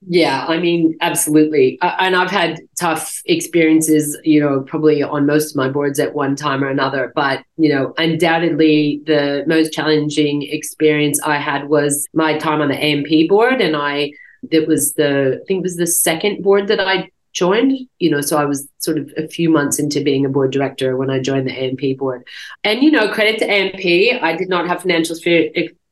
[0.07, 1.77] Yeah, I mean, absolutely.
[1.81, 6.15] Uh, and I've had tough experiences, you know, probably on most of my boards at
[6.15, 7.11] one time or another.
[7.15, 12.81] But, you know, undoubtedly the most challenging experience I had was my time on the
[12.81, 13.59] AMP board.
[13.59, 14.11] And I,
[14.49, 18.21] it was the, I think it was the second board that I joined, you know,
[18.21, 21.19] so I was sort of a few months into being a board director when I
[21.19, 22.25] joined the AMP board.
[22.63, 25.15] And, you know, credit to AMP, I did not have financial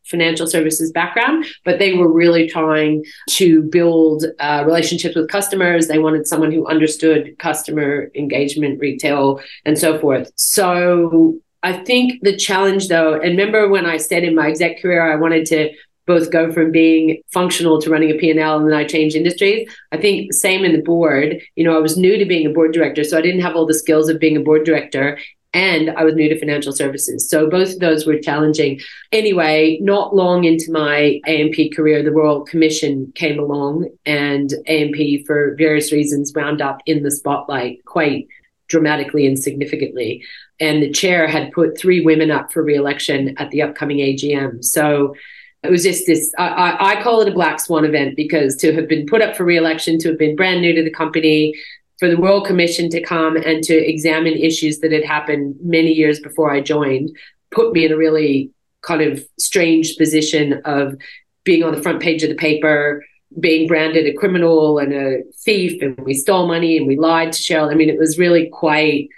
[0.09, 5.87] financial services background, but they were really trying to build uh, relationships with customers.
[5.87, 10.31] They wanted someone who understood customer engagement, retail, and so forth.
[10.35, 15.01] So I think the challenge, though, and remember when I said in my exec career,
[15.01, 15.71] I wanted to
[16.07, 19.69] both go from being functional to running a P&L and then I changed industries.
[19.91, 21.41] I think same in the board.
[21.55, 23.65] You know, I was new to being a board director, so I didn't have all
[23.65, 25.19] the skills of being a board director
[25.57, 27.27] and I was new to financial services.
[27.27, 28.79] So both of those were challenging.
[29.11, 35.55] Anyway, not long into my AMP career, the Royal Commission came along and AMP for
[35.57, 38.27] various reasons wound up in the spotlight quite
[38.67, 40.23] dramatically and significantly.
[40.59, 44.63] And the chair had put three women up for re-election at the upcoming AGM.
[44.63, 45.15] So
[45.63, 48.87] it was just this I, I, call it a black swan event because to have
[48.87, 51.55] been put up for re-election to have been brand new to the company
[51.99, 56.19] for the royal commission to come and to examine issues that had happened many years
[56.19, 57.09] before i joined
[57.51, 60.95] put me in a really kind of strange position of
[61.43, 63.01] being on the front page of the paper
[63.39, 67.41] being branded a criminal and a thief and we stole money and we lied to
[67.41, 67.71] Cheryl.
[67.71, 69.09] I mean, it was really quite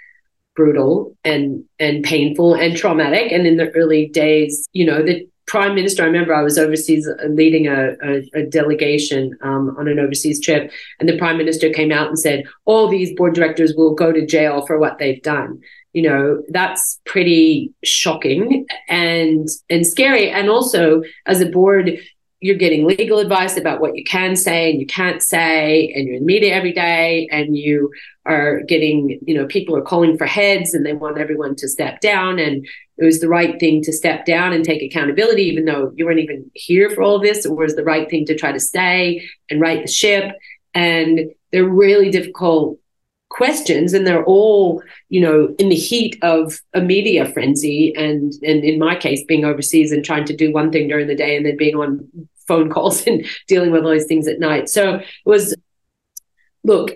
[0.56, 3.32] brutal and and painful and traumatic.
[3.32, 7.08] And in the early days, you know, the prime minister, I remember I was overseas
[7.08, 10.70] uh, leading a, a, a delegation um, on an overseas trip,
[11.00, 14.24] and the prime minister came out and said, all these board directors will go to
[14.24, 15.60] jail for what they've done.
[15.92, 20.30] You know, that's pretty shocking and and scary.
[20.30, 21.98] And also, as a board,
[22.38, 26.16] you're getting legal advice about what you can say and you can't say and you're
[26.16, 27.90] in media every day and you
[28.30, 32.00] are getting you know people are calling for heads and they want everyone to step
[32.00, 32.38] down.
[32.38, 32.66] And
[32.98, 36.20] it was the right thing to step down and take accountability even though you weren't
[36.20, 37.44] even here for all this.
[37.44, 40.34] Or was the right thing to try to stay and right the ship.
[40.74, 42.78] And they're really difficult
[43.30, 48.64] questions and they're all you know in the heat of a media frenzy and and
[48.64, 51.46] in my case being overseas and trying to do one thing during the day and
[51.46, 52.08] then being on
[52.48, 54.68] phone calls and dealing with all these things at night.
[54.68, 55.56] So it was
[56.64, 56.90] look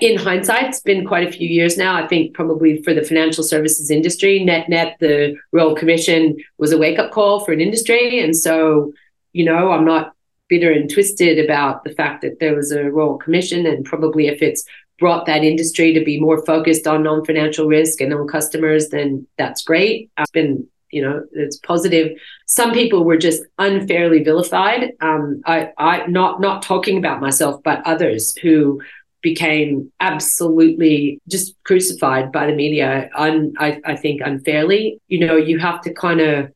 [0.00, 3.44] in hindsight it's been quite a few years now i think probably for the financial
[3.44, 8.20] services industry net net the royal commission was a wake up call for an industry
[8.20, 8.92] and so
[9.32, 10.14] you know i'm not
[10.48, 14.42] bitter and twisted about the fact that there was a royal commission and probably if
[14.42, 14.64] it's
[15.02, 19.64] brought that industry to be more focused on non-financial risk and on customers, then that's
[19.64, 20.10] great.
[20.16, 22.16] It's been, you know, it's positive.
[22.46, 24.92] Some people were just unfairly vilified.
[25.00, 28.80] Um, I, I not not talking about myself, but others who
[29.22, 33.08] became absolutely just crucified by the media.
[33.14, 35.00] Un, I, I think unfairly.
[35.08, 36.52] You know, you have to kind of.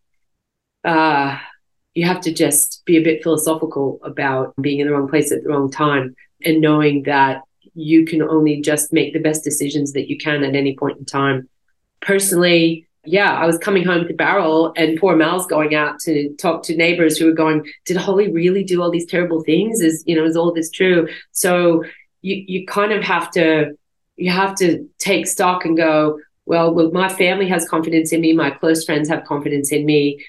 [0.85, 1.39] Uh,
[1.95, 5.43] you have to just be a bit philosophical about being in the wrong place at
[5.43, 6.15] the wrong time
[6.45, 7.41] and knowing that
[7.75, 11.07] you can only just make the best decisions that you can at any point in
[11.07, 11.49] time.
[12.03, 16.63] Personally, yeah, I was coming home to Bowral and poor Mal's going out to talk
[16.65, 19.81] to neighbors who were going, Did Holly really do all these terrible things?
[19.81, 21.09] Is you know, is all this true?
[21.33, 21.83] So
[22.27, 23.77] you you kind of have to
[24.17, 28.33] you have to take stock and go, well, well, my family has confidence in me,
[28.33, 30.25] my close friends have confidence in me.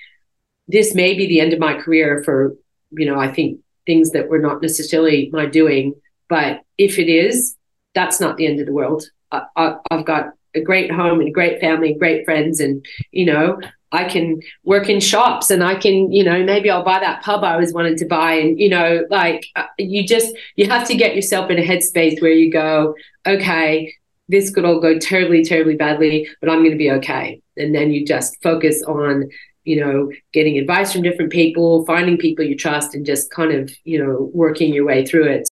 [0.67, 2.55] This may be the end of my career for,
[2.91, 5.93] you know, I think things that were not necessarily my doing
[6.29, 7.55] but if it is,
[7.93, 9.09] that's not the end of the world.
[9.31, 13.25] I, I, I've got a great home and a great family, great friends, and you
[13.25, 13.59] know,
[13.91, 17.43] I can work in shops and I can, you know, maybe I'll buy that pub
[17.43, 18.33] I always wanted to buy.
[18.33, 22.21] And, you know, like uh, you just, you have to get yourself in a headspace
[22.21, 23.93] where you go, okay,
[24.27, 27.41] this could all go terribly, terribly badly, but I'm going to be okay.
[27.55, 29.29] And then you just focus on,
[29.63, 33.71] you know, getting advice from different people, finding people you trust, and just kind of,
[33.83, 35.47] you know, working your way through it.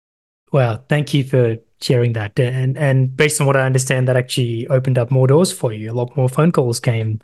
[0.53, 2.39] Well, thank you for sharing that.
[2.39, 5.91] And and based on what I understand, that actually opened up more doors for you.
[5.91, 7.21] A lot more phone calls came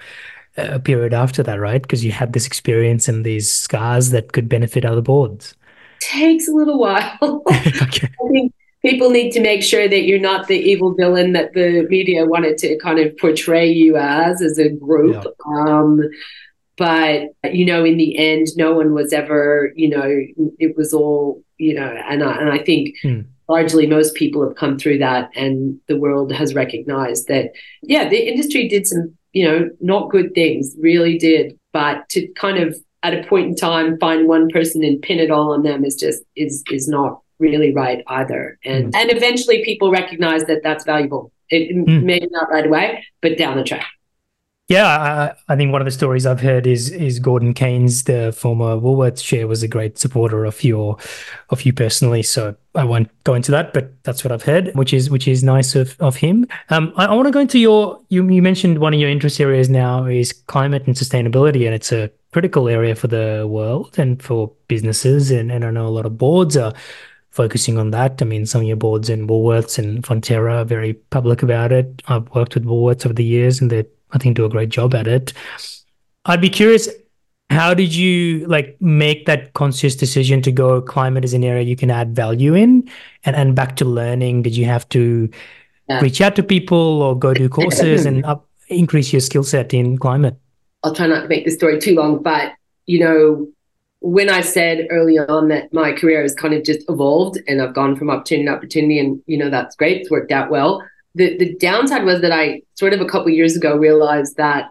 [0.56, 1.82] a period after that, right?
[1.82, 5.54] Because you had this experience and these scars that could benefit other boards.
[6.00, 7.16] Takes a little while.
[7.22, 8.08] okay.
[8.08, 11.86] I think people need to make sure that you're not the evil villain that the
[11.88, 15.24] media wanted to kind of portray you as as a group.
[15.24, 15.64] Yeah.
[15.64, 16.00] Um,
[16.76, 19.72] but you know, in the end, no one was ever.
[19.74, 23.20] You know, it was all you know, and I, and I think hmm.
[23.48, 27.52] largely most people have come through that, and the world has recognized that,
[27.82, 32.56] yeah, the industry did some, you know, not good things, really did, but to kind
[32.56, 35.84] of at a point in time find one person and pin it all on them
[35.84, 38.90] is just is is not really right either, and hmm.
[38.94, 41.30] and eventually people recognize that that's valuable.
[41.50, 42.06] It hmm.
[42.06, 43.86] maybe not right away, but down the track.
[44.68, 48.32] Yeah, I, I, think one of the stories I've heard is is Gordon Cairns, the
[48.36, 50.96] former Woolworths chair, was a great supporter of your
[51.50, 52.24] of you personally.
[52.24, 55.44] So I won't go into that, but that's what I've heard, which is which is
[55.44, 56.48] nice of of him.
[56.70, 59.40] Um, I, I want to go into your you you mentioned one of your interest
[59.40, 64.20] areas now is climate and sustainability, and it's a critical area for the world and
[64.20, 66.74] for businesses, and, and I know a lot of boards are
[67.30, 68.20] focusing on that.
[68.20, 72.02] I mean, some of your boards in Woolworths and Fonterra are very public about it.
[72.08, 74.94] I've worked with Woolworths over the years, and they I think do a great job
[74.94, 75.32] at it.
[76.24, 76.88] I'd be curious,
[77.50, 81.76] how did you like make that conscious decision to go climate as an area you
[81.76, 82.88] can add value in?
[83.24, 85.30] And and back to learning, did you have to
[85.88, 86.00] yeah.
[86.00, 89.98] reach out to people or go do courses and up, increase your skill set in
[89.98, 90.36] climate?
[90.82, 92.52] I'll try not to make this story too long, but
[92.86, 93.48] you know,
[94.00, 97.74] when I said early on that my career has kind of just evolved and I've
[97.74, 100.82] gone from opportunity to opportunity, and you know that's great, it's worked out well
[101.16, 104.70] the the downside was that I sort of a couple years ago realized that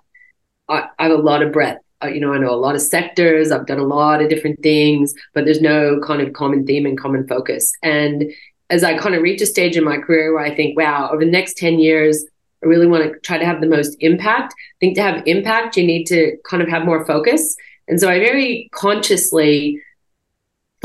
[0.69, 1.81] I, I, have a lot of breadth.
[2.03, 3.51] Uh, you know, I know a lot of sectors.
[3.51, 6.97] I've done a lot of different things, but there's no kind of common theme and
[6.97, 7.71] common focus.
[7.81, 8.31] And
[8.69, 11.25] as I kind of reach a stage in my career where I think, wow, over
[11.25, 12.25] the next ten years,
[12.63, 14.53] I really want to try to have the most impact.
[14.53, 17.55] I think to have impact, you need to kind of have more focus.
[17.87, 19.81] And so I very consciously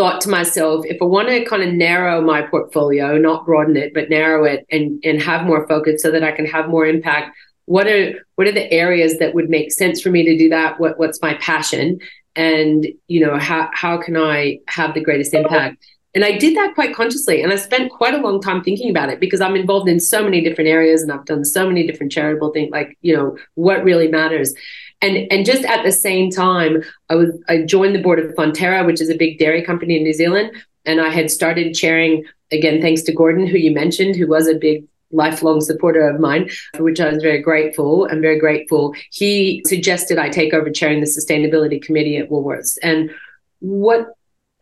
[0.01, 3.93] thought to myself, if I want to kind of narrow my portfolio, not broaden it,
[3.93, 7.37] but narrow it and and have more focus so that I can have more impact,
[7.67, 10.81] what are what are the areas that would make sense for me to do that?
[10.81, 11.99] What what's my passion?
[12.35, 15.85] And you know, how how can I have the greatest impact?
[16.15, 17.43] And I did that quite consciously.
[17.43, 20.25] And I spent quite a long time thinking about it because I'm involved in so
[20.25, 23.85] many different areas and I've done so many different charitable things, like, you know, what
[23.85, 24.55] really matters
[25.03, 28.85] and and just at the same time i was i joined the board of fonterra
[28.87, 30.53] which is a big dairy company in new zealand.
[30.87, 34.55] And i had started chairing again thanks to gordon who you mentioned who was a
[34.55, 38.95] big lifelong supporter of mine for which i was very grateful and very grateful.
[39.11, 42.79] He suggested i take over chairing the sustainability committee at woolworths.
[42.83, 43.11] And
[43.59, 44.07] what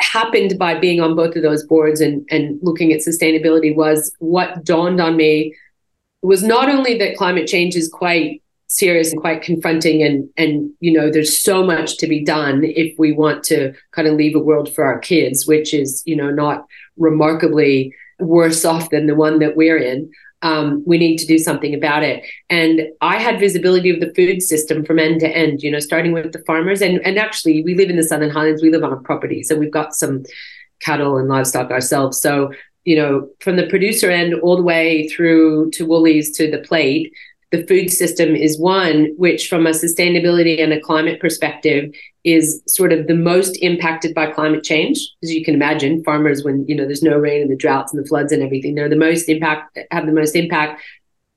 [0.01, 4.65] happened by being on both of those boards and and looking at sustainability was what
[4.65, 5.55] dawned on me
[6.23, 10.93] was not only that climate change is quite serious and quite confronting and and you
[10.93, 14.39] know there's so much to be done if we want to kind of leave a
[14.39, 16.67] world for our kids which is you know not
[16.99, 20.11] remarkably worse off than the one that we're in.
[20.43, 22.25] Um, we need to do something about it.
[22.49, 26.13] And i had visibility of the food system from end to end you know starting
[26.13, 26.83] with the farmers.
[26.83, 28.63] And and actually we live in the southern highlands.
[28.63, 30.25] We live on a property so we've got some
[30.81, 32.21] cattle and livestock ourselves.
[32.21, 32.53] So
[32.85, 37.13] you know from the producer end all the way through to woolies to the plate
[37.51, 41.95] the food system is one which, from a sustainability and a climate perspective,
[42.25, 44.99] is sort of the most impacted by climate change.
[45.23, 48.03] As you can imagine, farmers, when you know there's no rain and the droughts and
[48.03, 50.83] the floods and everything, they're the most impact have the most impact.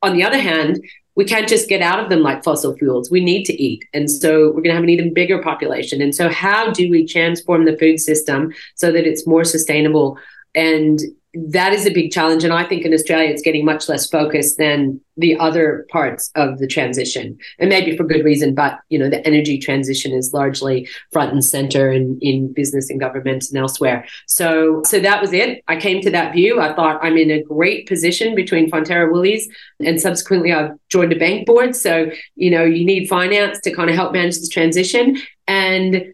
[0.01, 0.83] On the other hand,
[1.15, 3.11] we can't just get out of them like fossil fuels.
[3.11, 3.85] We need to eat.
[3.93, 6.01] And so we're going to have an even bigger population.
[6.01, 10.17] And so, how do we transform the food system so that it's more sustainable
[10.55, 10.99] and
[11.33, 12.43] that is a big challenge.
[12.43, 16.57] And I think in Australia, it's getting much less focused than the other parts of
[16.59, 17.37] the transition.
[17.57, 21.43] And maybe for good reason, but you know, the energy transition is largely front and
[21.43, 24.05] center in, in business and government and elsewhere.
[24.27, 25.63] So so that was it.
[25.67, 26.59] I came to that view.
[26.59, 29.47] I thought I'm in a great position between Fonterra Woolies
[29.79, 31.75] and subsequently I've joined a bank board.
[31.75, 35.17] So, you know, you need finance to kind of help manage this transition.
[35.47, 36.13] And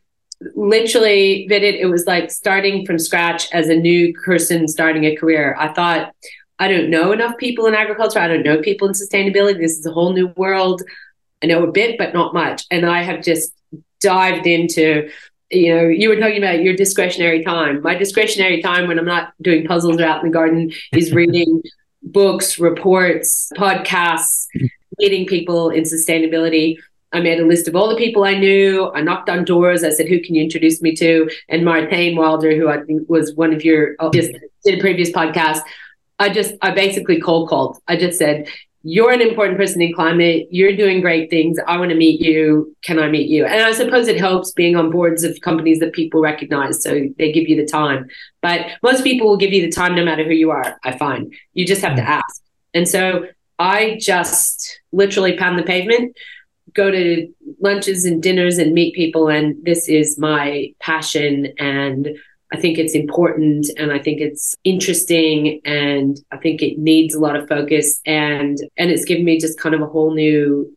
[0.55, 5.55] literally Vidit, it was like starting from scratch as a new person starting a career.
[5.59, 6.13] I thought,
[6.59, 8.19] I don't know enough people in agriculture.
[8.19, 9.59] I don't know people in sustainability.
[9.59, 10.81] This is a whole new world.
[11.43, 12.65] I know a bit, but not much.
[12.71, 13.53] And I have just
[14.01, 15.09] dived into,
[15.51, 17.81] you know, you were talking about your discretionary time.
[17.81, 21.61] My discretionary time when I'm not doing puzzles or out in the garden is reading
[22.03, 24.47] books, reports, podcasts,
[24.97, 26.77] meeting people in sustainability.
[27.13, 28.91] I made a list of all the people I knew.
[28.93, 29.83] I knocked on doors.
[29.83, 33.33] I said, "Who can you introduce me to?" And Martijn Wilder, who I think was
[33.35, 34.31] one of your oh, just
[34.63, 35.61] did a previous podcast.
[36.19, 37.77] I just I basically cold called.
[37.87, 38.47] I just said,
[38.83, 40.47] "You're an important person in climate.
[40.51, 41.57] You're doing great things.
[41.65, 42.75] I want to meet you.
[42.81, 45.93] Can I meet you?" And I suppose it helps being on boards of companies that
[45.93, 48.07] people recognize, so they give you the time.
[48.41, 50.77] But most people will give you the time no matter who you are.
[50.83, 52.21] I find you just have to mm.
[52.21, 52.41] ask.
[52.73, 53.27] And so
[53.59, 56.15] I just literally pound the pavement
[56.77, 57.27] go to
[57.59, 62.09] lunches and dinners and meet people and this is my passion and
[62.53, 67.19] I think it's important and I think it's interesting and I think it needs a
[67.19, 70.71] lot of focus and and it's given me just kind of a whole new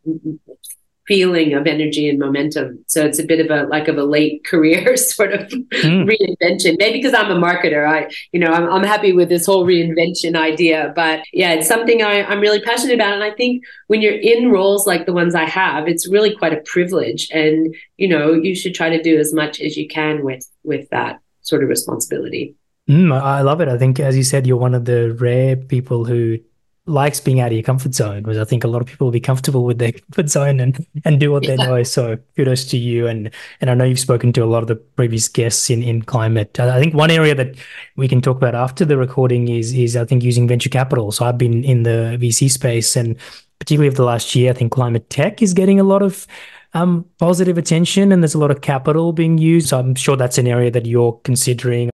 [1.07, 2.83] feeling of energy and momentum.
[2.87, 6.09] So it's a bit of a like of a late career sort of mm.
[6.09, 6.77] reinvention.
[6.77, 10.35] Maybe because I'm a marketer, I you know I'm, I'm happy with this whole reinvention
[10.35, 10.93] idea.
[10.95, 14.51] But yeah, it's something I, I'm really passionate about, and I think when you're in
[14.51, 18.55] roles like the ones I have, it's really quite a privilege, and you know you
[18.55, 22.55] should try to do as much as you can with with that sort of responsibility.
[22.89, 23.67] Mm, I love it.
[23.67, 26.39] I think, as you said, you're one of the rare people who
[26.87, 29.11] likes being out of your comfort zone because I think a lot of people will
[29.11, 31.55] be comfortable with their comfort zone and and do what yeah.
[31.55, 31.83] they know.
[31.83, 33.29] So kudos to you and
[33.59, 36.59] and I know you've spoken to a lot of the previous guests in in climate.
[36.59, 37.55] I think one area that
[37.95, 41.11] we can talk about after the recording is is I think using venture capital.
[41.11, 43.17] So I've been in the VC space and
[43.59, 46.25] particularly over the last year, I think climate tech is getting a lot of
[46.73, 49.69] um, positive attention and there's a lot of capital being used.
[49.69, 51.91] So I'm sure that's an area that you're considering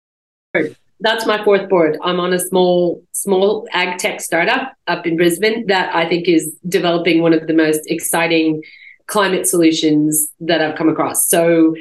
[1.01, 1.99] that's my fourth board.
[2.03, 6.57] I'm on a small, small ag tech startup up in Brisbane that I think is
[6.69, 8.63] developing one of the most exciting
[9.07, 11.27] climate solutions that I've come across.
[11.27, 11.75] So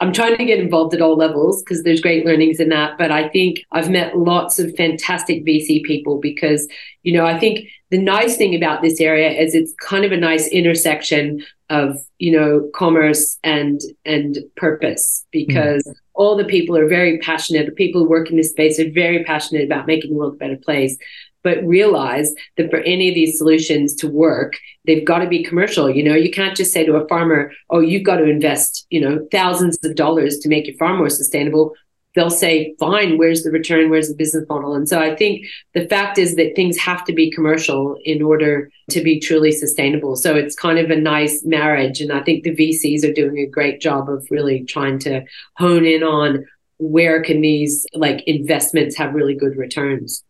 [0.00, 2.98] I'm trying to get involved at all levels because there's great learnings in that.
[2.98, 6.66] But I think I've met lots of fantastic VC people because,
[7.04, 10.16] you know, I think the nice thing about this area is it's kind of a
[10.16, 15.94] nice intersection of, you know, commerce and and purpose because mm.
[16.20, 17.64] All the people are very passionate.
[17.64, 20.36] The people who work in this space are very passionate about making the world a
[20.36, 20.98] better place
[21.42, 25.88] but realize that for any of these solutions to work, they've got to be commercial.
[25.88, 29.00] You know, you can't just say to a farmer, oh, you've got to invest, you
[29.00, 31.74] know, thousands of dollars to make your farm more sustainable.
[32.14, 33.88] They'll say, fine, where's the return?
[33.88, 34.74] Where's the business model?
[34.74, 38.70] And so I think the fact is that things have to be commercial in order
[38.90, 40.16] to be truly sustainable.
[40.16, 42.00] So it's kind of a nice marriage.
[42.00, 45.24] And I think the VCs are doing a great job of really trying to
[45.56, 46.44] hone in on
[46.78, 50.24] where can these like investments have really good returns.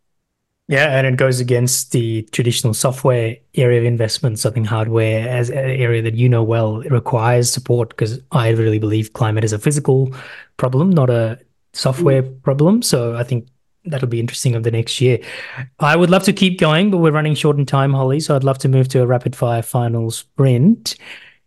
[0.67, 4.45] Yeah, and it goes against the traditional software area of investments.
[4.45, 8.79] I think hardware, as an area that you know well, requires support because I really
[8.79, 10.13] believe climate is a physical
[10.55, 11.39] problem, not a
[11.73, 12.43] software mm.
[12.43, 12.81] problem.
[12.81, 13.47] So I think
[13.85, 15.19] that'll be interesting of the next year.
[15.79, 18.19] I would love to keep going, but we're running short in time, Holly.
[18.19, 20.95] So I'd love to move to a rapid fire final sprint.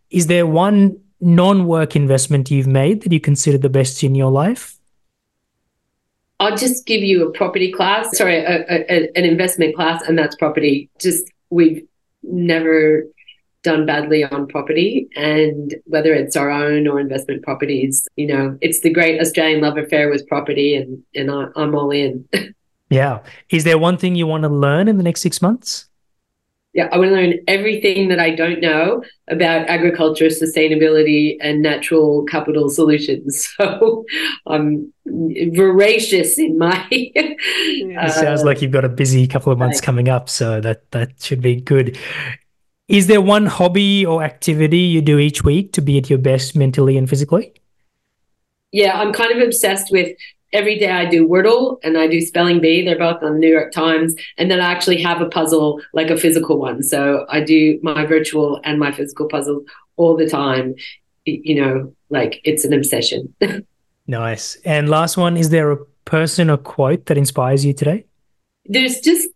[0.09, 4.31] Is there one non work investment you've made that you consider the best in your
[4.31, 4.77] life?
[6.39, 10.35] I'll just give you a property class, sorry, a, a, an investment class, and that's
[10.35, 10.89] property.
[10.99, 11.87] Just we've
[12.23, 13.03] never
[13.65, 18.79] done badly on property, and whether it's our own or investment properties, you know, it's
[18.79, 22.27] the great Australian love affair with property, and and I, I'm all in.
[22.89, 25.89] yeah, is there one thing you want to learn in the next six months?
[26.75, 32.25] yeah, I want to learn everything that I don't know about agriculture, sustainability, and natural
[32.25, 33.49] capital solutions.
[33.55, 34.03] So
[34.47, 36.85] I'm voracious in my.
[36.91, 39.85] it sounds like you've got a busy couple of months right.
[39.85, 41.97] coming up, so that that should be good.
[42.87, 46.55] Is there one hobby or activity you do each week to be at your best
[46.55, 47.53] mentally and physically?
[48.71, 50.15] Yeah, I'm kind of obsessed with
[50.53, 52.85] every day I do Wordle and I do Spelling Bee.
[52.85, 54.15] They're both on the New York Times.
[54.37, 56.83] And then I actually have a puzzle, like a physical one.
[56.83, 59.63] So I do my virtual and my physical puzzles
[59.97, 60.75] all the time.
[61.25, 63.33] You know, like it's an obsession.
[64.07, 64.57] nice.
[64.63, 68.05] And last one, is there a person or quote that inspires you today?
[68.65, 69.27] There's just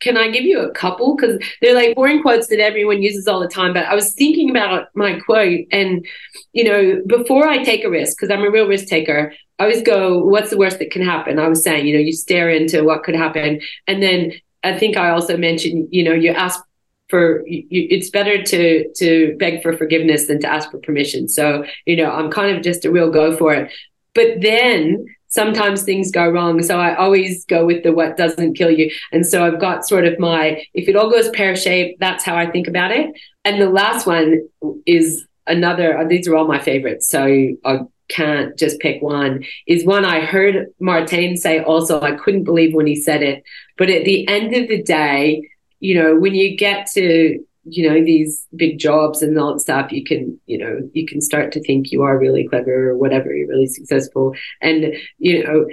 [0.00, 1.16] can I give you a couple?
[1.16, 3.72] Because they're like boring quotes that everyone uses all the time.
[3.72, 6.06] But I was thinking about uh, my quote, and
[6.52, 9.82] you know, before I take a risk, because I'm a real risk taker, I always
[9.82, 12.84] go, "What's the worst that can happen?" I was saying, you know, you stare into
[12.84, 14.32] what could happen, and then
[14.62, 16.62] I think I also mentioned, you know, you ask
[17.08, 21.28] for you, it's better to to beg for forgiveness than to ask for permission.
[21.28, 23.72] So you know, I'm kind of just a real go for it.
[24.14, 26.62] But then sometimes things go wrong.
[26.62, 28.90] So I always go with the what doesn't kill you.
[29.12, 32.36] And so I've got sort of my, if it all goes pear shaped, that's how
[32.36, 33.10] I think about it.
[33.44, 34.48] And the last one
[34.86, 37.08] is another, uh, these are all my favorites.
[37.08, 37.24] So
[37.64, 42.00] I can't just pick one, is one I heard Martin say also.
[42.00, 43.42] I couldn't believe when he said it.
[43.76, 45.42] But at the end of the day,
[45.80, 47.38] you know, when you get to
[47.70, 51.20] you know these big jobs and all that stuff you can you know you can
[51.20, 54.34] start to think you are really clever or whatever you're really successful.
[54.60, 55.66] And you know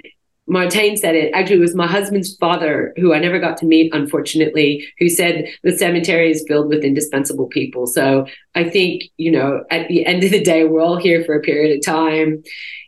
[0.47, 3.93] Martin said it actually it was my husband's father who I never got to meet
[3.93, 7.87] unfortunately who said the cemetery is filled with indispensable people.
[7.87, 11.35] So I think you know at the end of the day we're all here for
[11.35, 12.43] a period of time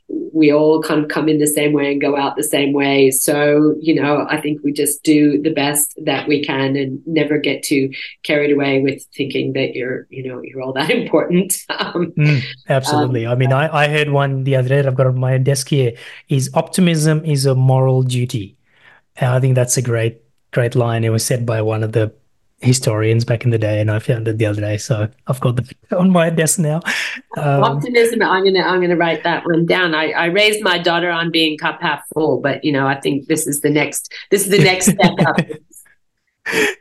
[0.10, 3.12] we all kind of come in the same way and go out the same way.
[3.12, 7.38] So, you know, I think we just do the best that we can and never
[7.38, 7.92] get too
[8.24, 11.58] carried away with thinking that you're, you know, you're all that important.
[11.70, 13.26] Um, mm, absolutely.
[13.26, 15.70] Um, I mean, I, I heard one the other day I've got on my desk
[15.70, 15.94] here
[16.30, 18.58] is optimism is a moral duty.
[19.18, 20.22] And I think that's a great,
[20.52, 21.04] great line.
[21.04, 22.14] It was said by one of the
[22.62, 25.60] historians back in the day, and I found it the other day, so I've got
[25.60, 26.82] it on my desk now.
[27.38, 28.22] Um, Optimism.
[28.22, 29.94] I'm gonna I'm gonna write that one down.
[29.94, 33.28] I, I raised my daughter on being cup half full, but you know I think
[33.28, 35.38] this is the next this is the next step up.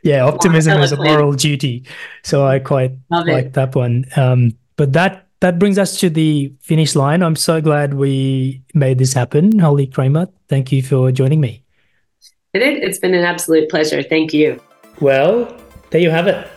[0.03, 1.85] yeah, optimism is a moral duty,
[2.23, 3.53] so I quite Love like it.
[3.53, 4.05] that one.
[4.15, 7.21] Um, but that that brings us to the finish line.
[7.21, 9.59] I'm so glad we made this happen.
[9.59, 11.63] Holly Kramer, thank you for joining me.
[12.53, 14.01] It's been an absolute pleasure.
[14.01, 14.59] Thank you.
[14.99, 15.55] Well,
[15.89, 16.47] there you have it.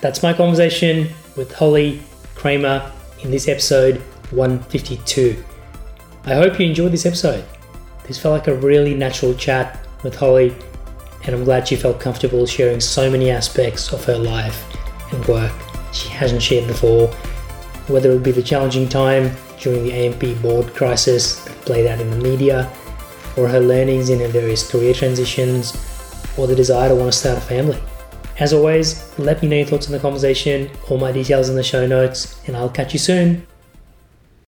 [0.00, 2.00] That's my conversation with Holly
[2.36, 3.96] Kramer in this episode
[4.30, 5.42] 152.
[6.24, 7.44] I hope you enjoyed this episode.
[8.06, 10.54] This felt like a really natural chat with Holly,
[11.24, 14.64] and I'm glad she felt comfortable sharing so many aspects of her life
[15.12, 15.52] and work
[15.92, 17.08] she hasn't shared before,
[17.88, 22.10] whether it be the challenging time during the AMP board crisis that played out in
[22.10, 22.70] the media,
[23.36, 25.74] or her learnings in her various career transitions,
[26.36, 27.80] or the desire to want to start a family.
[28.38, 31.62] As always, let me know your thoughts in the conversation, all my details in the
[31.62, 33.46] show notes, and I'll catch you soon.